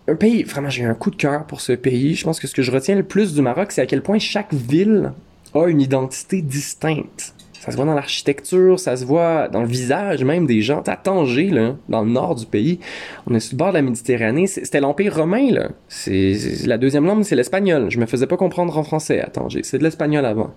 Un 0.06 0.16
pays, 0.16 0.42
vraiment, 0.42 0.68
j'ai 0.68 0.84
un 0.84 0.94
coup 0.94 1.10
de 1.10 1.16
cœur 1.16 1.46
pour 1.46 1.62
ce 1.62 1.72
pays. 1.72 2.14
Je 2.14 2.24
pense 2.24 2.38
que 2.38 2.46
ce 2.46 2.54
que 2.54 2.62
je 2.62 2.70
retiens 2.70 2.96
le 2.96 3.02
plus 3.02 3.34
du 3.34 3.40
Maroc, 3.40 3.72
c'est 3.72 3.80
à 3.80 3.86
quel 3.86 4.02
point 4.02 4.18
chaque 4.18 4.52
ville 4.52 5.12
a 5.54 5.66
une 5.68 5.80
identité 5.80 6.42
distincte. 6.42 7.34
Ça 7.64 7.72
se 7.72 7.76
voit 7.76 7.86
dans 7.86 7.94
l'architecture, 7.94 8.78
ça 8.78 8.94
se 8.94 9.06
voit 9.06 9.48
dans 9.48 9.62
le 9.62 9.66
visage 9.66 10.22
même 10.22 10.46
des 10.46 10.60
gens. 10.60 10.82
À 10.86 10.96
Tanger, 10.96 11.48
là, 11.48 11.76
dans 11.88 12.02
le 12.02 12.10
nord 12.10 12.34
du 12.34 12.44
pays, 12.44 12.78
on 13.26 13.34
est 13.34 13.40
sur 13.40 13.54
le 13.54 13.56
bord 13.56 13.68
de 13.68 13.74
la 13.74 13.82
Méditerranée. 13.82 14.46
C'était 14.46 14.80
l'Empire 14.80 15.16
romain, 15.16 15.50
là. 15.50 15.70
C'est 15.88 16.36
la 16.66 16.76
deuxième 16.76 17.06
langue, 17.06 17.22
c'est 17.22 17.36
l'espagnol. 17.36 17.90
Je 17.90 17.98
me 17.98 18.04
faisais 18.04 18.26
pas 18.26 18.36
comprendre 18.36 18.76
en 18.76 18.82
français 18.82 19.18
à 19.22 19.28
Tanger. 19.28 19.62
C'est 19.62 19.78
de 19.78 19.82
l'espagnol 19.82 20.26
avant. 20.26 20.50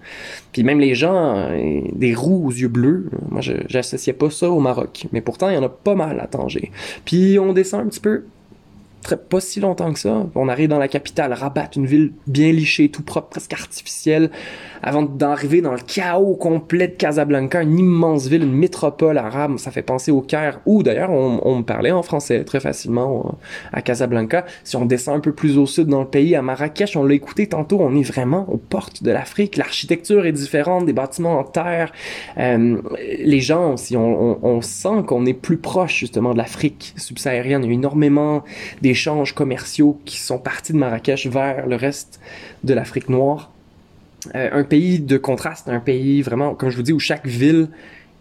Puis 0.52 0.64
même 0.64 0.82
les 0.82 0.96
gens, 0.96 1.38
euh, 1.38 1.80
des 1.94 2.14
roux 2.14 2.48
aux 2.48 2.52
yeux 2.52 2.68
bleus, 2.68 3.10
moi, 3.30 3.40
j'associais 3.70 4.12
pas 4.12 4.30
ça 4.30 4.50
au 4.50 4.60
Maroc. 4.60 5.08
Mais 5.14 5.22
pourtant, 5.22 5.48
il 5.48 5.56
y 5.56 5.58
en 5.58 5.64
a 5.64 5.70
pas 5.70 5.96
mal 5.96 6.20
à 6.20 6.28
Tanger. 6.28 6.72
Puis 7.06 7.40
on 7.40 7.54
descend 7.54 7.86
un 7.86 7.88
petit 7.88 8.02
peu 8.02 8.26
très, 9.02 9.18
pas 9.18 9.40
si 9.40 9.60
longtemps 9.60 9.94
que 9.94 10.00
ça. 10.00 10.26
On 10.36 10.50
arrive 10.50 10.70
dans 10.70 10.80
la 10.80 10.88
capitale, 10.88 11.34
Rabat, 11.34 11.70
une 11.76 11.86
ville 11.86 12.14
bien 12.28 12.52
lichée, 12.52 12.90
tout 12.90 13.04
propre, 13.04 13.30
presque 13.30 13.54
artificielle, 13.54 14.32
avant 14.84 15.04
d'arriver 15.04 15.62
dans 15.62 15.72
le 15.72 15.80
chaos 15.80 16.36
complet 16.36 16.88
de 16.88 16.94
Casablanca, 16.94 17.62
une 17.62 17.80
immense 17.80 18.28
ville, 18.28 18.44
une 18.44 18.54
métropole 18.54 19.18
arabe. 19.18 19.58
Ça 19.58 19.72
fait 19.72 19.82
penser 19.82 20.12
au 20.12 20.22
Caire, 20.22 20.62
où 20.66 20.84
d'ailleurs 20.84 21.12
on, 21.12 21.42
on 21.44 21.64
parlait 21.64 21.92
en 21.92 22.04
français 22.04 22.44
très 22.44 22.60
facilement 22.60 23.26
euh, 23.26 23.32
à 23.74 23.82
Casablanca. 23.82 24.46
Si 24.64 24.76
on 24.76 24.86
descend 24.86 25.18
un 25.18 25.20
peu 25.20 25.34
plus 25.34 25.58
au 25.58 25.66
sud 25.66 25.88
dans 25.88 26.02
le 26.02 26.08
pays, 26.08 26.36
à 26.36 26.42
Marrakech, 26.42 26.96
on 26.96 27.04
l'a 27.04 27.14
écouté 27.14 27.48
tantôt, 27.48 27.80
on 27.82 27.96
est 27.96 28.04
vraiment 28.04 28.46
aux 28.50 28.58
portes 28.58 29.04
de 29.04 29.12
l'Afrique. 29.12 29.58
L'architecture 29.58 30.26
est 30.26 30.32
différente, 30.32 30.86
des 30.86 30.94
bâtiments 30.94 31.40
en 31.40 31.44
terre. 31.44 31.92
Euh, 32.38 32.82
les 33.20 33.40
gens 33.40 33.74
aussi, 33.74 33.96
on 33.98 34.62
sent 34.62 35.04
qu'on 35.08 35.26
est 35.26 35.34
plus 35.34 35.58
proche 35.58 35.98
justement 35.98 36.34
de 36.34 36.38
l'Afrique 36.38 36.94
subsaharienne. 36.98 37.64
Il 37.64 37.68
y 37.68 37.72
a 37.72 37.74
énormément 37.74 38.44
d'échanges 38.88 39.34
commerciaux 39.34 40.00
qui 40.06 40.18
sont 40.18 40.40
partis 40.40 40.72
de 40.72 40.78
Marrakech 40.78 41.28
vers 41.28 41.68
le 41.68 41.76
reste 41.76 42.22
de 42.64 42.74
l'Afrique 42.74 43.10
noire. 43.10 43.52
Euh, 44.34 44.50
un 44.54 44.64
pays 44.64 45.00
de 45.00 45.18
contraste, 45.18 45.68
un 45.68 45.82
pays 45.82 46.22
vraiment, 46.22 46.56
comme 46.56 46.70
je 46.70 46.78
vous 46.78 46.84
dis, 46.84 46.94
où 46.94 47.00
chaque 47.00 47.28
ville 47.28 47.68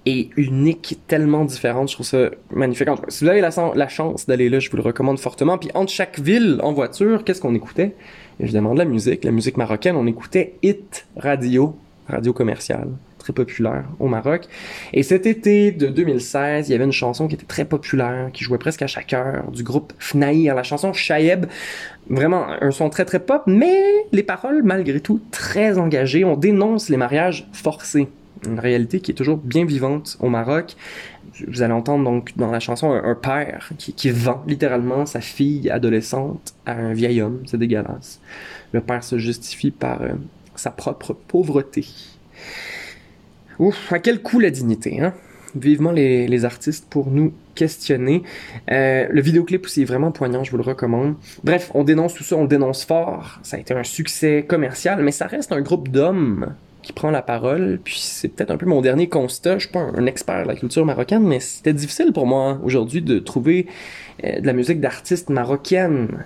est 0.07 0.31
unique, 0.37 0.99
tellement 1.07 1.45
différente. 1.45 1.89
Je 1.89 1.95
trouve 1.95 2.07
ça 2.07 2.31
magnifique. 2.51 2.89
En 2.89 2.97
tout 2.97 3.03
cas, 3.03 3.11
Si 3.11 3.23
vous 3.23 3.31
avez 3.31 3.41
la, 3.41 3.51
la 3.77 3.89
chance 3.89 4.27
d'aller 4.27 4.49
là, 4.49 4.59
je 4.59 4.69
vous 4.69 4.77
le 4.77 4.83
recommande 4.83 5.21
fortement. 5.21 5.57
Puis 5.57 5.71
entre 5.75 5.93
chaque 5.93 6.19
ville 6.19 6.59
en 6.65 6.73
voiture, 6.73 7.23
qu'est-ce 7.23 7.41
qu'on 7.41 7.55
écoutait? 7.55 7.95
Évidemment 8.41 8.75
de 8.75 8.79
la 8.79 8.85
musique, 8.87 9.23
la 9.23 9.31
musique 9.31 9.57
marocaine. 9.57 9.95
On 9.95 10.07
écoutait 10.09 10.55
Hit 10.65 11.07
Radio, 11.17 11.77
radio 12.09 12.33
commerciale, 12.33 12.89
très 13.27 13.33
populaire 13.33 13.85
au 13.99 14.07
Maroc. 14.07 14.47
Et 14.93 15.03
cet 15.03 15.27
été 15.27 15.73
de 15.73 15.89
2016, 15.89 16.69
il 16.69 16.73
y 16.73 16.75
avait 16.75 16.85
une 16.85 16.93
chanson 16.93 17.27
qui 17.27 17.35
était 17.35 17.47
très 17.47 17.65
populaire, 17.65 18.31
qui 18.33 18.45
jouait 18.45 18.59
presque 18.59 18.83
à 18.83 18.87
chaque 18.87 19.13
heure, 19.13 19.51
du 19.51 19.65
groupe 19.65 19.93
Fnaïr, 19.99 20.55
la 20.55 20.63
chanson 20.63 20.93
Shayeb. 20.93 21.47
Vraiment 22.09 22.47
un 22.61 22.71
son 22.71 22.89
très 22.89 23.05
très 23.05 23.19
pop, 23.19 23.43
mais 23.47 23.77
les 24.13 24.23
paroles 24.23 24.63
malgré 24.63 25.01
tout 25.01 25.21
très 25.33 25.77
engagées. 25.77 26.25
On 26.25 26.37
dénonce 26.37 26.89
les 26.89 26.97
mariages 26.97 27.49
forcés 27.53 28.09
une 28.47 28.61
réalité 28.61 29.01
qui 29.01 29.11
est 29.11 29.15
toujours 29.15 29.39
bien 29.39 29.65
vivante 29.65 30.19
au 30.21 30.29
Maroc. 30.29 30.77
Vous 31.49 31.63
allez 31.63 31.73
entendre 31.73 32.05
donc 32.05 32.37
dans 32.37 32.51
la 32.51 32.61
chanson 32.61 32.93
un, 32.93 33.15
père 33.15 33.71
qui, 33.79 33.93
qui, 33.93 34.11
vend 34.11 34.45
littéralement 34.47 35.05
sa 35.05 35.21
fille 35.21 35.69
adolescente 35.71 36.55
à 36.65 36.75
un 36.75 36.93
vieil 36.93 37.23
homme. 37.23 37.43
C'est 37.47 37.59
dégueulasse. 37.59 38.21
Le 38.73 38.83
père 38.83 39.03
se 39.03 39.19
justifie 39.19 39.71
par 39.71 40.03
euh, 40.03 40.13
sa 40.55 40.71
propre 40.71 41.15
pauvreté. 41.15 41.87
Ouf, 43.59 43.93
à 43.93 43.99
quel 43.99 44.23
coup 44.23 44.39
la 44.39 44.51
dignité, 44.51 45.01
hein? 45.01 45.15
Vivement 45.55 45.93
les, 45.93 46.29
les 46.29 46.45
artistes 46.45 46.87
pour 46.91 47.11
nous 47.11 47.33
questionner. 47.57 48.23
Euh, 48.71 49.09
le 49.11 49.21
vidéoclip 49.21 49.65
aussi 49.65 49.83
est 49.83 49.87
vraiment 49.87 50.13
poignant, 50.13 50.45
je 50.45 50.53
vous 50.53 50.59
le 50.59 50.63
recommande. 50.63 51.17
Bref, 51.43 51.73
on 51.75 51.83
dénonce 51.83 52.15
tout 52.15 52.23
ça, 52.23 52.37
on 52.37 52.45
dénonce 52.45 52.85
fort. 52.85 53.41
Ça 53.43 53.57
a 53.57 53.61
été 53.61 53.75
un 53.75 53.83
succès 53.83 54.45
commercial, 54.47 55.03
mais 55.03 55.11
ça 55.11 55.27
reste 55.27 55.51
un 55.51 55.61
groupe 55.63 55.89
d'hommes 55.89 56.55
qui 56.83 56.93
prend 56.93 57.11
la 57.11 57.23
parole, 57.23 57.81
puis 57.83 57.99
c'est 57.99 58.29
peut-être 58.29 58.53
un 58.53 58.57
peu 58.57 58.67
mon 58.67 58.81
dernier 58.81 59.09
constat. 59.09 59.55
Je 59.55 59.65
suis 59.65 59.73
pas 59.73 59.81
un, 59.81 60.07
expert 60.07 60.45
de 60.45 60.49
la 60.49 60.55
culture 60.55 60.87
marocaine, 60.87 61.25
mais 61.25 61.41
c'était 61.41 61.73
difficile 61.73 62.13
pour 62.13 62.27
moi 62.27 62.51
hein, 62.51 62.61
aujourd'hui 62.63 63.03
de 63.03 63.19
trouver 63.19 63.67
euh, 64.23 64.39
de 64.39 64.47
la 64.47 64.53
musique 64.53 64.81
d'artistes 64.81 65.29
marocaines. 65.29 66.25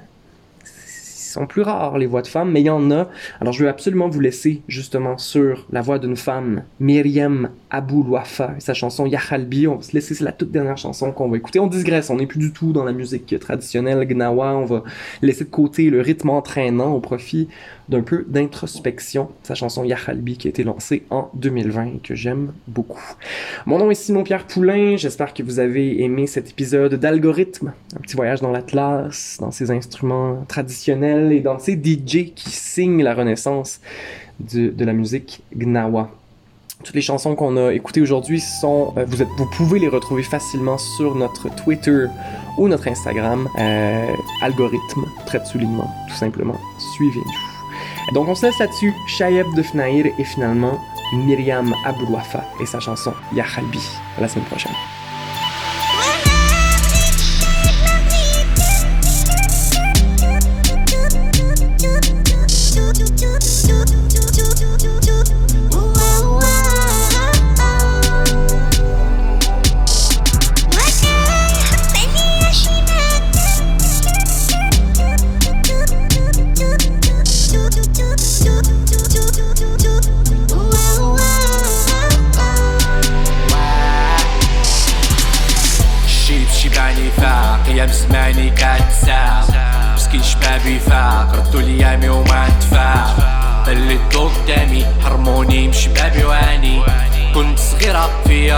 Sont 1.31 1.47
plus 1.47 1.63
rares 1.63 1.97
les 1.97 2.07
voix 2.07 2.23
de 2.23 2.27
femmes, 2.27 2.51
mais 2.51 2.61
il 2.61 2.67
y 2.67 2.71
en 2.71 2.91
a. 2.91 3.07
Alors 3.41 3.53
je 3.53 3.63
veux 3.63 3.69
absolument 3.69 4.09
vous 4.09 4.19
laisser 4.19 4.63
justement 4.67 5.17
sur 5.17 5.65
la 5.71 5.81
voix 5.81 6.01
d'une 6.01 6.17
femme, 6.17 6.65
Myriam 6.81 7.51
Abou 7.71 8.03
Louafa, 8.03 8.55
et 8.57 8.61
sa 8.61 8.75
chanson 8.75 9.07
Yahalbi. 9.07 9.69
On 9.69 9.77
va 9.77 9.83
se 9.83 9.93
laisser, 9.93 10.15
c'est 10.15 10.25
la 10.25 10.33
toute 10.33 10.51
dernière 10.51 10.77
chanson 10.77 11.13
qu'on 11.13 11.29
va 11.29 11.37
écouter. 11.37 11.61
On 11.61 11.69
digresse, 11.69 12.11
on 12.11 12.17
n'est 12.17 12.27
plus 12.27 12.41
du 12.41 12.53
tout 12.53 12.73
dans 12.73 12.83
la 12.83 12.91
musique 12.91 13.39
traditionnelle 13.39 14.05
gnawa. 14.09 14.57
On 14.57 14.65
va 14.65 14.83
laisser 15.23 15.45
de 15.45 15.51
côté 15.51 15.89
le 15.89 16.01
rythme 16.01 16.31
entraînant 16.31 16.95
au 16.95 16.99
profit 16.99 17.49
d'un 17.91 18.03
peu 18.03 18.25
d'introspection. 18.29 19.31
Sa 19.43 19.55
chanson 19.55 19.85
Yahalbi 19.85 20.37
qui 20.37 20.47
a 20.47 20.51
été 20.51 20.63
lancée 20.63 21.03
en 21.11 21.29
2020 21.35 21.87
et 21.87 22.01
que 22.03 22.15
j'aime 22.15 22.53
beaucoup. 22.69 23.03
Mon 23.67 23.79
nom 23.79 23.91
est 23.91 23.95
Simon-Pierre 23.95 24.47
Poulain. 24.47 24.97
J'espère 24.97 25.35
que 25.35 25.43
vous 25.43 25.59
avez 25.59 26.03
aimé 26.03 26.27
cet 26.27 26.51
épisode 26.51 26.95
d'Algorithme. 26.95 27.73
Un 27.97 28.01
petit 28.01 28.17
voyage 28.17 28.41
dans 28.41 28.53
l'Atlas, 28.53 29.39
dans 29.41 29.51
ces 29.51 29.71
instruments 29.73 30.45
traditionnels 30.47 31.33
et 31.33 31.41
dans 31.41 31.59
ces 31.59 31.73
DJ 31.73 32.33
qui 32.35 32.51
signent 32.51 33.03
la 33.03 33.15
renaissance 33.15 33.81
de, 34.39 34.85
la 34.85 34.93
musique 34.93 35.43
gnawa. 35.55 36.11
Toutes 36.85 36.95
les 36.95 37.03
chansons 37.03 37.35
qu'on 37.35 37.57
a 37.59 37.73
écoutées 37.73 38.01
aujourd'hui 38.01 38.41
sont, 38.41 38.95
euh, 38.97 39.05
vous 39.05 39.47
pouvez 39.53 39.79
les 39.79 39.89
retrouver 39.89 40.23
facilement 40.23 40.79
sur 40.79 41.15
notre 41.15 41.55
Twitter 41.57 42.07
ou 42.57 42.69
notre 42.69 42.89
Instagram, 42.89 43.49
euh, 43.59 44.07
algorithme, 44.41 45.05
trait 45.27 45.41
de 45.41 45.45
soulignement, 45.45 45.91
tout 46.09 46.17
simplement. 46.17 46.57
Suivez-nous. 46.97 47.50
Donc 48.13 48.29
on 48.29 48.35
se 48.35 48.47
laisse 48.47 48.59
là-dessus, 48.59 48.95
Shayeb 49.07 49.55
de 49.55 49.63
Fnair 49.63 50.07
et 50.19 50.25
finalement 50.25 50.81
Myriam 51.13 51.75
Aboulouafa 51.85 52.45
et 52.61 52.67
sa 52.67 52.81
chanson 52.81 53.13
Ya 53.33 53.45
Khalbi. 53.45 53.81
À 54.19 54.23
la 54.23 54.29
semaine 54.29 54.47
prochaine. 54.47 54.73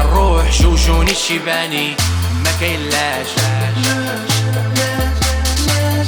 الروح 0.00 0.52
شوشوني 0.52 1.10
الشيباني. 1.10 1.96
ما 2.44 2.50
كاينلاش. 2.60 3.28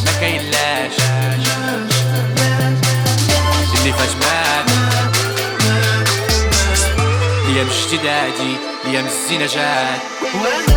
ما 0.04 0.12
كاينلاش. 0.20 0.92
اللي 3.78 3.92
فاش 3.92 4.12
بان. 4.20 4.66
ليا 7.48 7.64
مش 7.64 7.92
جدادي 7.92 8.56
ليا 8.84 9.02
مش 9.02 9.10
الزينة 9.10 9.46
جات. 9.46 10.73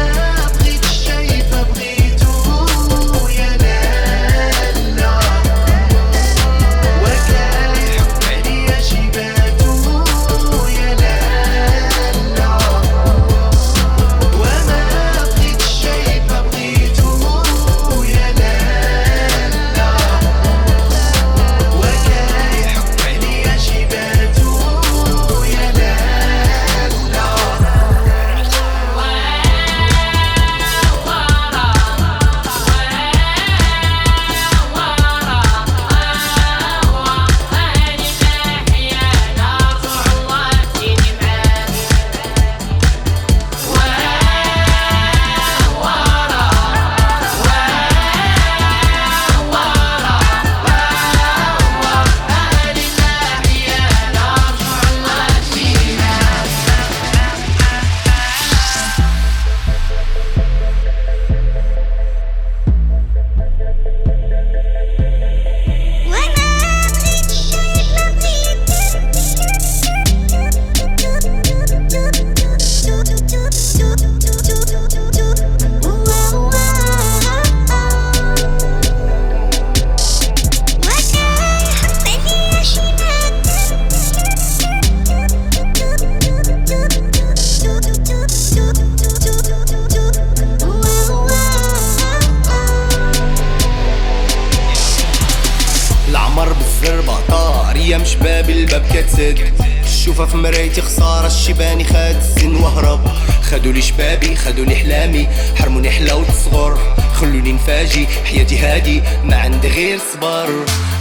الباب 98.67 98.85
كتسد 98.93 99.53
الشوفة 99.83 100.25
في 100.25 100.37
مرايتي 100.37 100.81
خسارة 100.81 101.27
الشيباني 101.27 101.83
خاد 101.83 102.15
السن 102.15 102.55
وهرب. 102.55 103.11
خدوا 103.51 103.71
لي 103.71 103.81
شبابي 103.81 104.35
خدوا 104.35 104.65
لي 104.65 104.75
حلامي. 104.75 105.27
حرموني 105.55 105.89
حلاوة 105.89 106.25
صغر 106.45 106.95
خلوني 107.13 107.51
نفاجي. 107.51 108.07
حياتي 108.07 108.57
هادي 108.57 109.03
ما 109.23 109.35
عندي 109.35 109.67
غير 109.67 109.99
صبر. 110.13 110.49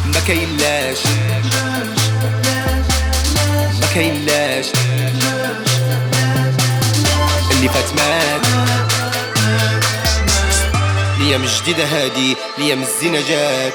ما 0.06 0.20
كاينلاش. 0.26 0.98
ما 3.80 3.86
كاينلاش. 3.94 4.66
اللي 7.50 7.68
فات 7.68 7.94
مات. 7.96 8.46
ليام 11.18 11.44
جديدة 11.44 11.84
هادي 11.84 12.36
ليام 12.58 12.82
الزينة 12.82 13.20
جات. 13.28 13.72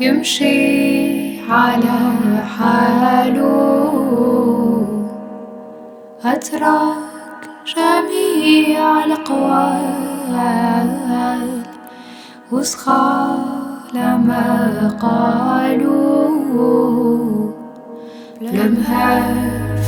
يمشي 0.00 1.40
على 1.50 1.98
حاله. 2.58 3.44
أترك 6.24 7.40
جميع 7.76 9.04
الأقوال 9.04 10.38
وصخى 12.52 13.36
لما 13.94 14.90
قالوا. 15.02 16.18
لمها 18.40 19.34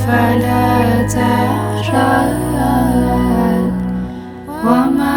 فلا 0.07 1.07
تجال 1.07 2.51
وما 4.65 5.17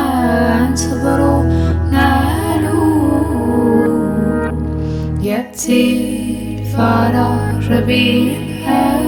انتظروا 0.68 1.44
تزيد 5.54 6.64
فرح 6.78 7.80
بيها 7.88 9.00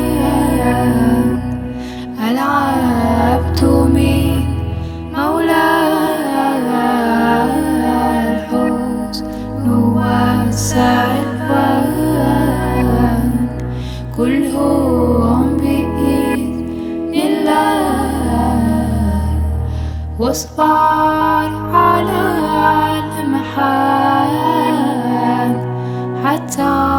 العبت 2.31 3.63
من 3.63 4.43
مولاها 5.13 6.89
الحزن 8.29 9.69
والسعوان 9.69 11.25
كلهم 14.17 15.57
بإذن 15.57 17.13
الله 17.13 18.61
واصبر 20.19 21.14
찾아 26.55 26.94